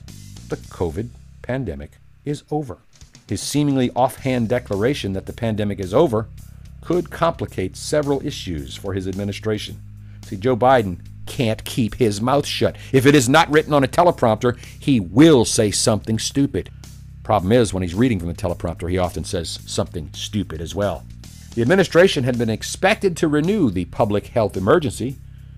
the 0.50 0.58
COVID 0.58 1.10
pandemic 1.42 1.94
is 2.24 2.44
over. 2.52 2.78
His 3.28 3.42
seemingly 3.42 3.90
offhand 3.96 4.50
declaration 4.50 5.14
that 5.14 5.26
the 5.26 5.34
pandemic 5.34 5.80
is 5.80 5.94
over 5.94 6.28
could 6.82 7.10
complicate 7.10 7.78
several 7.78 8.26
issues 8.26 8.76
for 8.76 8.94
his 8.94 9.08
administration. 9.08 9.80
See, 10.26 10.36
Joe 10.36 10.58
Biden 10.58 11.00
can't 11.28 11.64
keep 11.64 11.96
his 11.96 12.20
mouth 12.20 12.46
shut. 12.46 12.76
If 12.92 13.06
it 13.06 13.16
is 13.16 13.30
not 13.30 13.50
written 13.50 13.74
on 13.74 13.84
a 13.84 13.88
teleprompter, 13.88 14.58
he 14.80 15.00
will 15.00 15.46
say 15.46 15.72
something 15.72 16.20
stupid. 16.20 16.70
Problem 17.24 17.52
is, 17.52 17.74
when 17.74 17.84
he's 17.84 17.96
reading 17.96 18.20
from 18.20 18.28
the 18.28 18.34
teleprompter, 18.34 18.90
he 18.90 18.98
often 18.98 19.24
says 19.24 19.60
something 19.66 20.10
stupid 20.14 20.60
as 20.60 20.76
well. 20.76 21.06
The 21.54 21.62
administration 21.62 22.24
had 22.24 22.38
been 22.38 22.50
expected 22.50 23.16
to 23.18 23.28
renew 23.28 23.70
the 23.70 23.86
public 23.86 24.28
health 24.28 24.58
emergency 24.58 25.18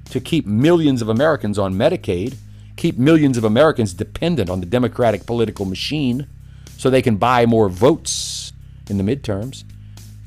to 0.10 0.20
keep 0.20 0.46
millions 0.46 1.02
of 1.02 1.10
Americans 1.10 1.58
on 1.58 1.76
Medicaid, 1.76 2.36
keep 2.76 2.98
millions 2.98 3.38
of 3.38 3.44
Americans 3.44 3.94
dependent 3.94 4.50
on 4.50 4.60
the 4.60 4.66
Democratic 4.66 5.26
political 5.26 5.66
machine 5.66 6.28
so 6.78 6.90
they 6.90 7.02
can 7.02 7.16
buy 7.16 7.46
more 7.46 7.70
votes 7.70 8.54
in 8.90 8.98
the 8.98 9.04
midterms. 9.04 9.64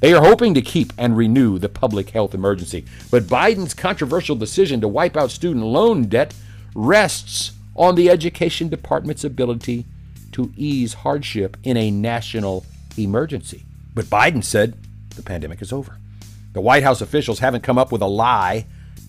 They 0.00 0.12
are 0.12 0.24
hoping 0.24 0.54
to 0.54 0.62
keep 0.62 0.92
and 0.98 1.16
renew 1.16 1.58
the 1.58 1.68
public 1.68 2.10
health 2.10 2.34
emergency. 2.34 2.84
But 3.10 3.24
Biden's 3.24 3.74
controversial 3.74 4.36
decision 4.36 4.80
to 4.82 4.88
wipe 4.88 5.16
out 5.16 5.30
student 5.30 5.64
loan 5.64 6.04
debt 6.04 6.34
rests 6.74 7.52
on 7.74 7.94
the 7.94 8.10
Education 8.10 8.68
Department's 8.68 9.24
ability 9.24 9.86
to 10.32 10.52
ease 10.56 10.94
hardship 10.94 11.56
in 11.62 11.76
a 11.76 11.90
national 11.90 12.66
emergency. 12.98 13.64
But 13.94 14.06
Biden 14.06 14.44
said 14.44 14.76
the 15.14 15.22
pandemic 15.22 15.62
is 15.62 15.72
over. 15.72 15.96
The 16.52 16.60
White 16.60 16.82
House 16.82 17.00
officials 17.00 17.38
haven't 17.38 17.62
come 17.62 17.78
up 17.78 17.90
with 17.90 18.02
a 18.02 18.06
lie 18.06 18.66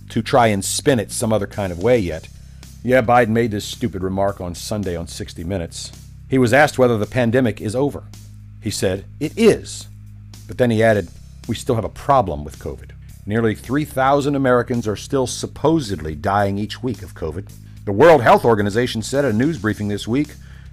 to 0.10 0.22
try 0.22 0.48
and 0.48 0.64
spin 0.64 1.00
it 1.00 1.12
some 1.12 1.34
other 1.34 1.48
kind 1.48 1.72
of 1.72 1.80
way 1.80 2.00
yet. 2.00 2.30
Yeah, 2.84 3.02
Biden 3.02 3.30
made 3.30 3.52
this 3.52 3.66
stupid 3.66 4.04
remark 4.04 4.40
on 4.40 4.56
Sunday 4.56 4.96
on 4.96 5.08
60 5.08 5.44
Minutes. 5.44 5.92
He 6.30 6.38
was 6.38 6.54
asked 6.54 6.78
whether 6.78 6.98
the 6.98 7.06
pandemic 7.06 7.60
is 7.60 7.76
over. 7.76 8.04
He 8.62 8.72
said, 8.72 9.06
It 9.20 9.34
is. 9.38 9.88
But 10.48 10.58
then 10.58 10.72
he 10.72 10.82
added, 10.82 11.10
We 11.48 11.56
still 11.56 11.76
have 11.76 11.86
a 11.86 11.90
problem 11.90 12.44
with 12.44 12.60
COVID. 12.60 12.92
Nearly 13.26 13.56
3,000 13.56 14.36
Americans 14.36 14.88
are 14.88 14.96
still 14.96 15.28
supposedly 15.28 16.16
dying 16.16 16.58
each 16.58 16.82
week 16.82 17.04
of 17.04 17.14
COVID. 17.14 17.52
The 17.84 17.92
World 17.92 18.22
Health 18.22 18.46
Organization 18.46 19.02
said 19.02 19.26
at 19.26 19.32
a 19.32 19.38
news 19.38 19.58
briefing 19.58 19.90
this 19.90 20.08
week 20.08 20.30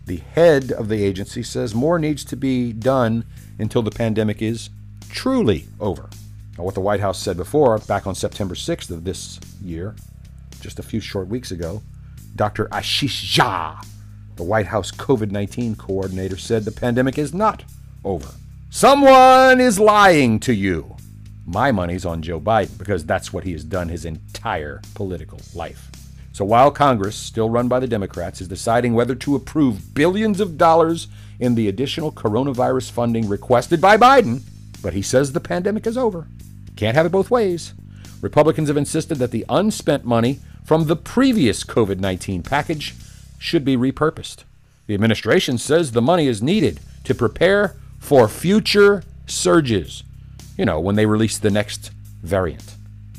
the 0.06 0.16
head 0.16 0.70
of 0.70 0.88
the 0.88 1.02
agency 1.02 1.42
says 1.42 1.74
more 1.74 1.98
needs 1.98 2.24
to 2.26 2.36
be 2.36 2.72
done 2.72 3.24
until 3.58 3.82
the 3.82 3.90
pandemic 3.90 4.42
is 4.42 4.70
truly 5.08 5.66
over. 5.80 6.10
Now, 6.58 6.64
what 6.64 6.74
the 6.74 6.80
White 6.80 7.00
House 7.00 7.18
said 7.18 7.36
before, 7.36 7.78
back 7.78 8.06
on 8.06 8.14
September 8.14 8.54
6th 8.54 8.90
of 8.90 9.04
this 9.04 9.40
year, 9.62 9.96
just 10.60 10.78
a 10.78 10.82
few 10.82 11.00
short 11.00 11.28
weeks 11.28 11.50
ago, 11.50 11.82
Dr. 12.36 12.66
Ashish 12.66 13.34
Jha, 13.34 13.84
the 14.36 14.42
White 14.42 14.66
House 14.66 14.90
COVID 14.90 15.30
19 15.30 15.76
coordinator, 15.76 16.36
said 16.36 16.64
the 16.64 16.72
pandemic 16.72 17.18
is 17.18 17.32
not 17.32 17.64
over. 18.04 18.28
Someone 18.74 19.60
is 19.60 19.78
lying 19.78 20.40
to 20.40 20.52
you. 20.52 20.96
My 21.46 21.70
money's 21.70 22.04
on 22.04 22.22
Joe 22.22 22.40
Biden 22.40 22.76
because 22.76 23.06
that's 23.06 23.32
what 23.32 23.44
he 23.44 23.52
has 23.52 23.62
done 23.62 23.88
his 23.88 24.04
entire 24.04 24.82
political 24.96 25.38
life. 25.54 25.92
So 26.32 26.44
while 26.44 26.72
Congress, 26.72 27.14
still 27.14 27.48
run 27.48 27.68
by 27.68 27.78
the 27.78 27.86
Democrats, 27.86 28.40
is 28.40 28.48
deciding 28.48 28.94
whether 28.94 29.14
to 29.14 29.36
approve 29.36 29.94
billions 29.94 30.40
of 30.40 30.58
dollars 30.58 31.06
in 31.38 31.54
the 31.54 31.68
additional 31.68 32.10
coronavirus 32.10 32.90
funding 32.90 33.28
requested 33.28 33.80
by 33.80 33.96
Biden, 33.96 34.42
but 34.82 34.92
he 34.92 35.02
says 35.02 35.32
the 35.32 35.38
pandemic 35.38 35.86
is 35.86 35.96
over. 35.96 36.26
Can't 36.74 36.96
have 36.96 37.06
it 37.06 37.12
both 37.12 37.30
ways. 37.30 37.74
Republicans 38.22 38.66
have 38.66 38.76
insisted 38.76 39.18
that 39.18 39.30
the 39.30 39.46
unspent 39.48 40.04
money 40.04 40.40
from 40.64 40.86
the 40.86 40.96
previous 40.96 41.62
COVID 41.62 42.00
19 42.00 42.42
package 42.42 42.96
should 43.38 43.64
be 43.64 43.76
repurposed. 43.76 44.42
The 44.88 44.94
administration 44.94 45.58
says 45.58 45.92
the 45.92 46.02
money 46.02 46.26
is 46.26 46.42
needed 46.42 46.80
to 47.04 47.14
prepare 47.14 47.76
for 48.04 48.28
future 48.28 49.02
surges. 49.26 50.02
You 50.58 50.66
know, 50.66 50.78
when 50.78 50.94
they 50.94 51.06
release 51.06 51.38
the 51.38 51.50
next 51.50 51.90
variant. 52.22 52.76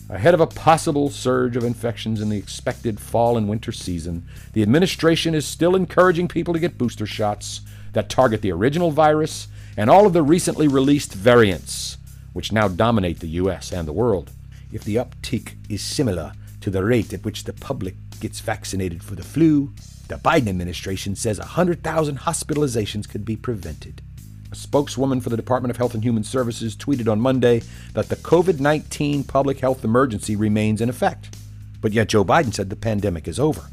Ahead 0.09 0.35
of 0.35 0.39
a 0.39 0.45
possible 0.45 1.09
surge 1.09 1.57
of 1.57 1.63
infections 1.63 2.21
in 2.21 2.29
the 2.29 2.37
expected 2.37 2.99
fall 2.99 3.35
and 3.35 3.49
winter 3.49 3.71
season, 3.71 4.27
the 4.53 4.61
administration 4.61 5.33
is 5.33 5.43
still 5.43 5.75
encouraging 5.75 6.27
people 6.27 6.53
to 6.53 6.59
get 6.59 6.77
booster 6.77 7.07
shots 7.07 7.61
that 7.93 8.11
target 8.11 8.43
the 8.43 8.51
original 8.51 8.91
virus 8.91 9.47
and 9.75 9.89
all 9.89 10.05
of 10.05 10.13
the 10.13 10.21
recently 10.21 10.67
released 10.67 11.15
variants, 11.15 11.97
which 12.33 12.51
now 12.51 12.67
dominate 12.67 13.21
the 13.21 13.39
U.S. 13.41 13.71
and 13.71 13.87
the 13.87 13.91
world. 13.91 14.29
If 14.71 14.83
the 14.83 14.97
uptick 14.97 15.53
is 15.67 15.81
similar 15.81 16.33
to 16.61 16.69
the 16.69 16.85
rate 16.85 17.11
at 17.11 17.25
which 17.25 17.45
the 17.45 17.53
public 17.53 17.95
gets 18.19 18.39
vaccinated 18.39 19.03
for 19.03 19.15
the 19.15 19.23
flu, 19.23 19.73
the 20.09 20.17
Biden 20.17 20.47
administration 20.47 21.15
says 21.15 21.39
100,000 21.39 22.19
hospitalizations 22.19 23.09
could 23.09 23.25
be 23.25 23.35
prevented. 23.35 24.03
A 24.51 24.55
spokeswoman 24.55 25.21
for 25.21 25.29
the 25.29 25.37
Department 25.37 25.71
of 25.71 25.77
Health 25.77 25.93
and 25.93 26.03
Human 26.03 26.23
Services 26.23 26.75
tweeted 26.75 27.11
on 27.11 27.19
Monday 27.19 27.61
that 27.93 28.09
the 28.09 28.15
COVID 28.15 28.59
19 28.59 29.23
public 29.23 29.59
health 29.59 29.83
emergency 29.83 30.35
remains 30.35 30.81
in 30.81 30.89
effect. 30.89 31.35
But 31.81 31.93
yet 31.93 32.09
Joe 32.09 32.23
Biden 32.23 32.53
said 32.53 32.69
the 32.69 32.75
pandemic 32.75 33.27
is 33.27 33.39
over. 33.39 33.63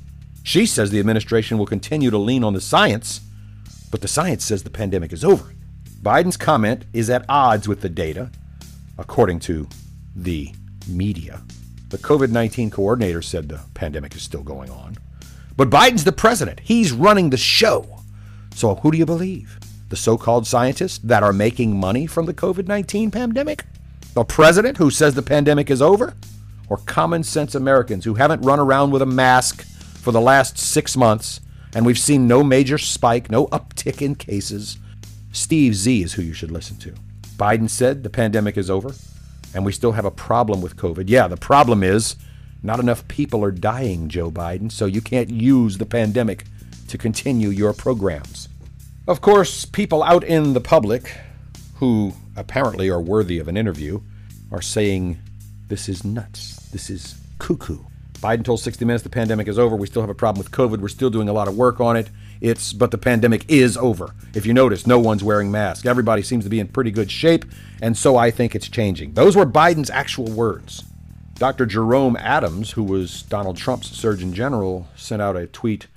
She 0.43 0.67
says 0.67 0.91
the 0.91 1.01
administration 1.01 1.59
will 1.59 1.67
continue 1.67 2.11
to 2.11 2.19
lean 2.19 2.43
on 2.43 2.53
the 2.53 2.61
science, 2.61 3.21
but 3.91 4.01
the 4.01 4.09
science 4.09 4.45
says 4.45 4.63
the 4.63 4.71
pandemic 4.71 5.13
is 5.13 5.25
over. 5.25 5.55
Biden's 6.03 6.37
comment 6.37 6.85
is 6.93 7.09
at 7.11 7.25
odds 7.29 7.69
with 7.69 7.81
the 7.81 7.89
data, 7.89 8.31
according 8.99 9.39
to 9.41 9.69
the 10.17 10.53
media. 10.89 11.43
The 11.91 11.99
COVID 11.99 12.31
19 12.31 12.71
coordinator 12.71 13.23
said 13.23 13.49
the 13.49 13.61
pandemic 13.75 14.15
is 14.17 14.23
still 14.23 14.43
going 14.43 14.71
on. 14.71 14.97
But 15.57 15.71
Biden's 15.71 16.05
the 16.05 16.13
president. 16.13 16.61
He's 16.61 16.91
running 16.91 17.31
the 17.31 17.37
show. 17.37 18.01
So 18.55 18.75
who 18.77 18.91
do 18.91 18.99
you 18.99 19.07
believe? 19.07 19.59
The 19.93 19.97
so 19.97 20.17
called 20.17 20.47
scientists 20.47 20.97
that 21.05 21.23
are 21.23 21.35
making 21.35 21.79
money 21.79 22.07
from 22.07 22.25
the 22.25 22.33
COVID 22.33 22.67
19 22.67 23.11
pandemic? 23.11 23.67
The 24.15 24.25
president 24.25 24.79
who 24.79 24.91
says 24.91 25.15
the 25.15 25.21
pandemic 25.21 25.71
is 25.71 25.83
over? 25.83 26.15
Or 26.71 26.79
common 26.79 27.23
sense 27.23 27.55
Americans 27.55 28.07
who 28.07 28.15
haven't 28.15 28.41
run 28.41 28.59
around 28.59 28.93
with 28.93 29.03
a 29.03 29.07
mask 29.07 29.67
for 29.67 30.11
the 30.11 30.21
last 30.21 30.57
six 30.57 30.97
months 30.97 31.41
and 31.75 31.85
we've 31.85 31.99
seen 31.99 32.27
no 32.27 32.43
major 32.43 32.79
spike, 32.79 33.31
no 33.31 33.49
uptick 33.49 34.01
in 34.01 34.15
cases? 34.15 34.79
Steve 35.31 35.75
Z 35.75 36.05
is 36.05 36.15
who 36.15 36.23
you 36.23 36.33
should 36.33 36.51
listen 36.51 36.79
to. 36.79 36.95
Biden 37.37 37.69
said 37.69 38.03
the 38.03 38.09
pandemic 38.09 38.57
is 38.57 38.71
over 38.71 38.95
and 39.55 39.63
we 39.63 39.73
still 39.73 39.93
have 39.93 40.07
a 40.07 40.11
problem 40.11 40.63
with 40.63 40.77
COVID. 40.79 41.05
Yeah, 41.09 41.29
the 41.29 41.37
problem 41.37 41.83
is 41.83 42.17
not 42.63 42.81
enough 42.81 43.07
people 43.09 43.45
are 43.45 43.51
dying, 43.51 44.09
Joe 44.09 44.31
Biden, 44.31 44.73
so 44.73 44.87
you 44.87 45.03
can't 45.03 45.29
use 45.29 45.77
the 45.77 45.85
pandemic 45.85 46.45
to 46.89 46.97
continue 46.97 47.51
your 47.51 47.75
programs. 47.75 48.49
Of 49.09 49.21
course, 49.21 49.65
people 49.65 50.05
out 50.05 50.23
in 50.23 50.53
the 50.53 50.61
public 50.61 51.17
who 51.77 52.13
apparently 52.37 52.89
are 52.89 53.01
worthy 53.01 53.41
of 53.41 53.49
an 53.49 53.57
interview 53.57 54.01
are 54.53 54.63
saying 54.63 55.19
this 55.67 55.89
is 55.89 56.05
nuts. 56.05 56.55
This 56.71 56.89
is 56.89 57.17
cuckoo. 57.39 57.81
Biden 58.21 58.45
told 58.45 58.61
60 58.61 58.85
Minutes 58.85 59.03
the 59.03 59.11
pandemic 59.11 59.49
is 59.49 59.59
over. 59.59 59.75
We 59.75 59.89
still 59.89 60.03
have 60.03 60.09
a 60.09 60.15
problem 60.15 60.39
with 60.39 60.53
COVID. 60.53 60.79
We're 60.79 60.87
still 60.87 61.11
doing 61.11 61.29
a 61.29 61.33
lot 61.33 61.49
of 61.49 61.57
work 61.57 61.81
on 61.81 61.97
it. 61.97 62.11
It's 62.41 62.73
but 62.73 62.93
the 62.93 62.99
pandemic 62.99 63.45
is 63.49 63.77
over. 63.77 64.15
If 64.35 64.47
you 64.47 64.55
notice, 64.55 64.87
no 64.87 65.01
one's 65.01 65.25
wearing 65.25 65.51
masks. 65.51 65.85
Everybody 65.85 66.23
seems 66.23 66.45
to 66.45 66.51
be 66.51 66.61
in 66.61 66.69
pretty 66.69 66.93
good 66.93 67.11
shape, 67.11 67.45
and 67.81 67.97
so 67.97 68.17
I 68.17 68.31
think 68.31 68.55
it's 68.55 68.69
changing. 68.69 69.15
Those 69.15 69.35
were 69.35 69.47
Biden's 69.47 69.91
actual 69.91 70.31
words. 70.31 70.85
Dr. 71.35 71.67
Jerome 71.67 72.17
Adams, 72.17 72.71
who 72.73 72.85
was 72.85 73.23
Donald 73.23 73.57
Trump's 73.57 73.89
Surgeon 73.89 74.33
General, 74.33 74.87
sent 74.95 75.21
out 75.21 75.37
a 75.37 75.49
tweet 75.49 75.89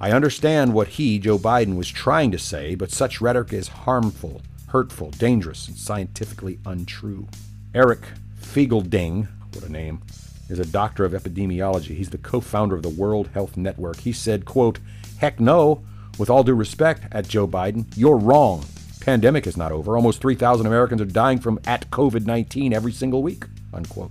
I 0.00 0.10
understand 0.10 0.74
what 0.74 0.88
he, 0.88 1.18
Joe 1.18 1.38
Biden, 1.38 1.76
was 1.76 1.88
trying 1.88 2.30
to 2.32 2.38
say, 2.38 2.74
but 2.74 2.90
such 2.90 3.20
rhetoric 3.20 3.52
is 3.52 3.68
harmful, 3.68 4.42
hurtful, 4.68 5.10
dangerous, 5.10 5.68
and 5.68 5.76
scientifically 5.76 6.58
untrue. 6.66 7.28
Eric 7.74 8.00
Feigl-Ding, 8.40 9.28
what 9.52 9.64
a 9.64 9.70
name, 9.70 10.02
is 10.48 10.58
a 10.58 10.66
doctor 10.66 11.04
of 11.04 11.12
epidemiology. 11.12 11.96
He's 11.96 12.10
the 12.10 12.18
co-founder 12.18 12.74
of 12.76 12.82
the 12.82 12.88
World 12.88 13.30
Health 13.34 13.56
Network. 13.56 13.98
He 14.00 14.12
said, 14.12 14.44
quote, 14.44 14.80
heck 15.18 15.38
no, 15.38 15.84
with 16.18 16.28
all 16.28 16.42
due 16.42 16.54
respect 16.54 17.04
at 17.12 17.28
Joe 17.28 17.46
Biden, 17.46 17.86
you're 17.96 18.18
wrong. 18.18 18.64
Pandemic 19.00 19.46
is 19.46 19.56
not 19.56 19.72
over. 19.72 19.96
Almost 19.96 20.20
3,000 20.20 20.66
Americans 20.66 21.00
are 21.00 21.06
dying 21.06 21.38
from 21.38 21.60
at 21.66 21.90
COVID-19 21.90 22.72
every 22.72 22.92
single 22.92 23.22
week, 23.22 23.44
unquote. 23.72 24.10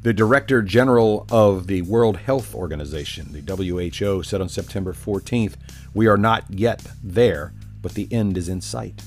The 0.00 0.12
Director 0.12 0.62
General 0.62 1.26
of 1.28 1.66
the 1.66 1.82
World 1.82 2.18
Health 2.18 2.54
Organization, 2.54 3.32
the 3.32 3.90
WHO, 3.90 4.22
said 4.22 4.40
on 4.40 4.48
September 4.48 4.92
14th, 4.92 5.54
We 5.92 6.06
are 6.06 6.16
not 6.16 6.44
yet 6.48 6.86
there, 7.02 7.52
but 7.82 7.94
the 7.94 8.06
end 8.12 8.38
is 8.38 8.48
in 8.48 8.60
sight. 8.60 9.02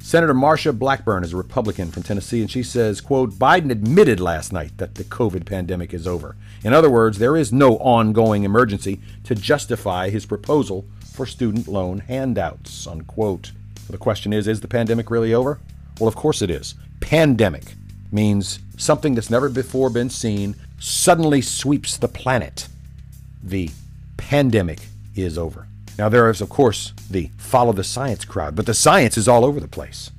Senator 0.00 0.34
Marsha 0.34 0.78
Blackburn 0.78 1.24
is 1.24 1.32
a 1.32 1.38
Republican 1.38 1.90
from 1.90 2.02
Tennessee, 2.02 2.42
and 2.42 2.50
she 2.50 2.62
says, 2.62 3.00
quote, 3.00 3.32
Biden 3.32 3.70
admitted 3.70 4.20
last 4.20 4.52
night 4.52 4.76
that 4.76 4.96
the 4.96 5.04
COVID 5.04 5.46
pandemic 5.46 5.94
is 5.94 6.06
over. 6.06 6.36
In 6.62 6.74
other 6.74 6.90
words, 6.90 7.18
there 7.18 7.38
is 7.38 7.50
no 7.50 7.78
ongoing 7.78 8.44
emergency 8.44 9.00
to 9.24 9.34
justify 9.34 10.10
his 10.10 10.26
proposal 10.26 10.84
for 11.14 11.24
student 11.24 11.68
loan 11.68 12.00
handouts, 12.00 12.86
unquote. 12.86 13.52
The 13.88 13.96
question 13.96 14.34
is, 14.34 14.46
is 14.46 14.60
the 14.60 14.68
pandemic 14.68 15.10
really 15.10 15.32
over? 15.32 15.58
Well, 15.98 16.08
of 16.08 16.16
course 16.16 16.42
it 16.42 16.50
is. 16.50 16.74
Pandemic 17.00 17.76
means 18.12 18.58
something 18.76 19.14
that's 19.14 19.30
never 19.30 19.48
before 19.48 19.90
been 19.90 20.10
seen 20.10 20.56
suddenly 20.78 21.40
sweeps 21.40 21.96
the 21.96 22.08
planet. 22.08 22.68
The 23.42 23.70
pandemic 24.16 24.80
is 25.14 25.38
over. 25.38 25.66
Now, 25.98 26.08
there 26.08 26.28
is, 26.28 26.40
of 26.40 26.48
course, 26.48 26.92
the 27.08 27.30
follow 27.36 27.72
the 27.72 27.84
science 27.84 28.24
crowd, 28.24 28.56
but 28.56 28.66
the 28.66 28.74
science 28.74 29.16
is 29.16 29.28
all 29.28 29.44
over 29.44 29.60
the 29.60 29.68
place. 29.68 30.10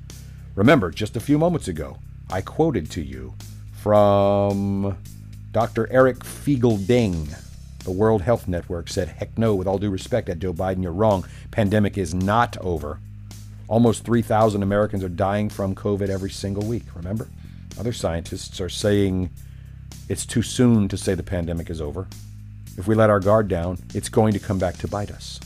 Remember, 0.54 0.90
just 0.90 1.16
a 1.16 1.20
few 1.20 1.38
moments 1.38 1.68
ago, 1.68 1.98
I 2.30 2.40
quoted 2.40 2.90
to 2.92 3.02
you 3.02 3.34
from 3.72 4.96
Dr. 5.52 5.86
Eric 5.92 6.20
Feigl-Ding. 6.20 7.28
The 7.84 7.90
World 7.92 8.22
Health 8.22 8.48
Network 8.48 8.88
said, 8.88 9.08
heck 9.08 9.36
no, 9.38 9.54
with 9.54 9.66
all 9.66 9.78
due 9.78 9.90
respect, 9.90 10.28
at 10.28 10.38
Joe 10.38 10.52
Biden, 10.52 10.82
you're 10.82 10.92
wrong. 10.92 11.26
Pandemic 11.50 11.96
is 11.96 12.14
not 12.14 12.56
over. 12.58 12.98
Almost 13.68 14.04
3,000 14.04 14.62
Americans 14.62 15.04
are 15.04 15.08
dying 15.08 15.50
from 15.50 15.74
COVID 15.74 16.08
every 16.08 16.30
single 16.30 16.64
week, 16.66 16.84
remember? 16.94 17.28
Other 17.78 17.92
scientists 17.92 18.60
are 18.60 18.68
saying 18.68 19.30
it's 20.08 20.26
too 20.26 20.42
soon 20.42 20.88
to 20.88 20.96
say 20.96 21.14
the 21.14 21.22
pandemic 21.22 21.68
is 21.70 21.80
over. 21.80 22.06
If 22.78 22.86
we 22.86 22.94
let 22.94 23.10
our 23.10 23.20
guard 23.20 23.48
down, 23.48 23.78
it's 23.94 24.08
going 24.08 24.32
to 24.32 24.38
come 24.38 24.58
back 24.58 24.76
to 24.78 24.88
bite 24.88 25.10
us. 25.10 25.40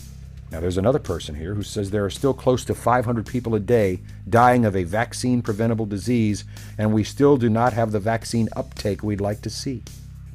Now, 0.50 0.58
there's 0.58 0.78
another 0.78 0.98
person 0.98 1.36
here 1.36 1.54
who 1.54 1.62
says 1.62 1.90
there 1.90 2.04
are 2.04 2.10
still 2.10 2.34
close 2.34 2.64
to 2.64 2.74
500 2.74 3.24
people 3.24 3.54
a 3.54 3.60
day 3.60 4.00
dying 4.28 4.64
of 4.64 4.74
a 4.74 4.82
vaccine 4.82 5.42
preventable 5.42 5.86
disease, 5.86 6.44
and 6.76 6.92
we 6.92 7.04
still 7.04 7.36
do 7.36 7.48
not 7.48 7.72
have 7.72 7.92
the 7.92 8.00
vaccine 8.00 8.48
uptake 8.56 9.02
we'd 9.02 9.20
like 9.20 9.42
to 9.42 9.50
see. 9.50 9.84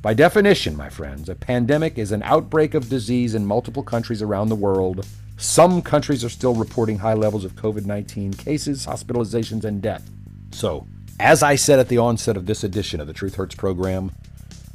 By 0.02 0.14
definition, 0.14 0.78
my 0.78 0.88
friends, 0.88 1.28
a 1.28 1.36
pandemic 1.36 1.98
is 1.98 2.14
an 2.14 2.24
outbreak 2.24 2.76
of 2.76 2.90
disease 2.90 3.36
in 3.36 3.46
multiple 3.46 3.84
countries 3.84 4.22
around 4.22 4.48
the 4.48 4.56
world. 4.56 5.06
Some 5.36 5.82
countries 5.82 6.24
are 6.24 6.30
still 6.30 6.56
reporting 6.56 7.00
high 7.00 7.14
levels 7.14 7.44
of 7.44 7.56
COVID 7.56 7.86
19 7.86 8.34
cases, 8.34 8.86
hospitalizations, 8.86 9.66
and 9.66 9.82
death. 9.82 10.10
So, 10.52 10.88
As 11.20 11.42
I 11.42 11.56
said 11.56 11.80
at 11.80 11.88
the 11.88 11.98
onset 11.98 12.36
of 12.36 12.46
this 12.46 12.62
edition 12.62 13.00
of 13.00 13.08
the 13.08 13.14
Truth 13.14 13.36
Hurts 13.36 13.56
program, 13.56 14.12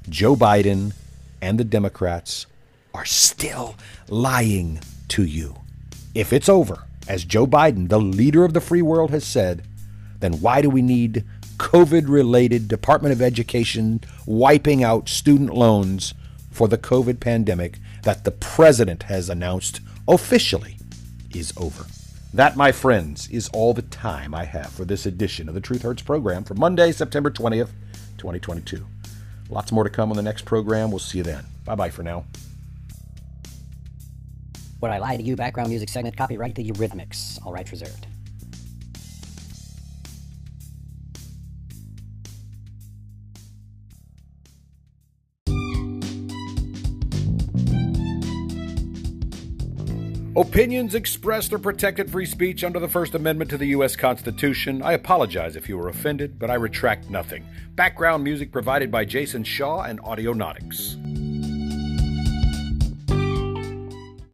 Joe 0.09 0.35
Biden 0.35 0.95
and 1.43 1.61
the 1.61 1.65
Democrats 1.65 2.47
are 2.95 3.05
still 3.05 3.77
lying 4.09 4.81
to 5.09 5.23
you. 5.23 5.57
If 6.15 6.33
it's 6.33 6.49
over, 6.49 6.85
as 7.07 7.25
Joe 7.25 7.47
Biden, 7.47 7.91
the 7.91 8.01
leader 8.01 8.43
of 8.43 8.55
the 8.55 8.61
free 8.63 8.81
world, 8.81 9.11
has 9.11 9.25
said, 9.25 9.65
then 10.21 10.41
why 10.41 10.63
do 10.63 10.71
we 10.71 10.81
need 10.81 11.25
COVID 11.59 12.09
related 12.09 12.69
Department 12.69 13.13
of 13.13 13.21
Education 13.21 14.01
wiping 14.25 14.83
out 14.83 15.11
student 15.11 15.53
loans 15.53 16.15
for 16.51 16.69
the 16.69 16.79
COVID 16.79 17.21
pandemic 17.21 17.79
that 18.05 18.25
the 18.25 18.31
president 18.31 19.05
has 19.05 19.29
announced 19.29 19.81
officially 20.09 20.79
is 21.35 21.53
over? 21.59 21.85
That, 22.33 22.57
my 22.57 22.71
friends, 22.71 23.29
is 23.29 23.49
all 23.49 23.75
the 23.75 23.83
time 23.83 24.35
I 24.35 24.45
have 24.45 24.71
for 24.71 24.85
this 24.85 25.05
edition 25.05 25.49
of 25.49 25.55
the 25.55 25.61
Truth 25.61 25.83
Hurts 25.83 26.03
program 26.03 26.45
for 26.45 26.55
Monday, 26.55 26.93
September 26.93 27.29
20th, 27.29 27.71
2022. 28.19 28.87
Lots 29.49 29.73
more 29.73 29.83
to 29.83 29.91
come 29.91 30.11
on 30.11 30.17
the 30.17 30.23
next 30.23 30.45
program. 30.45 30.91
We'll 30.91 31.01
see 31.01 31.19
you 31.19 31.25
then. 31.25 31.45
Bye 31.65 31.75
bye 31.75 31.91
for 31.91 32.05
now. 32.05 32.25
Would 34.81 34.93
I 34.93 34.99
Lie 34.99 35.17
to 35.17 35.23
You 35.23 35.35
background 35.35 35.71
music 35.71 35.89
segment, 35.89 36.17
copyright 36.17 36.55
the 36.55 36.71
Eurythmics, 36.71 37.45
all 37.45 37.53
rights 37.53 37.73
reserved. 37.73 38.07
Opinions 50.41 50.95
expressed 50.95 51.53
are 51.53 51.59
protected 51.59 52.11
free 52.11 52.25
speech 52.25 52.65
under 52.65 52.81
the 52.81 52.89
First 52.89 53.15
Amendment 53.15 53.51
to 53.51 53.59
the 53.59 53.67
U.S. 53.67 53.95
Constitution. 53.95 54.81
I 54.81 54.95
apologize 54.95 55.55
if 55.55 55.69
you 55.69 55.77
were 55.77 55.91
offended, 55.91 56.39
but 56.39 56.49
I 56.49 56.55
retract 56.55 57.11
nothing. 57.11 57.45
Background 57.75 58.25
music 58.25 58.51
provided 58.51 58.91
by 58.91 59.05
Jason 59.05 59.45
Shaw 59.45 59.83
and 59.83 60.01
Audionautix. 60.01 61.30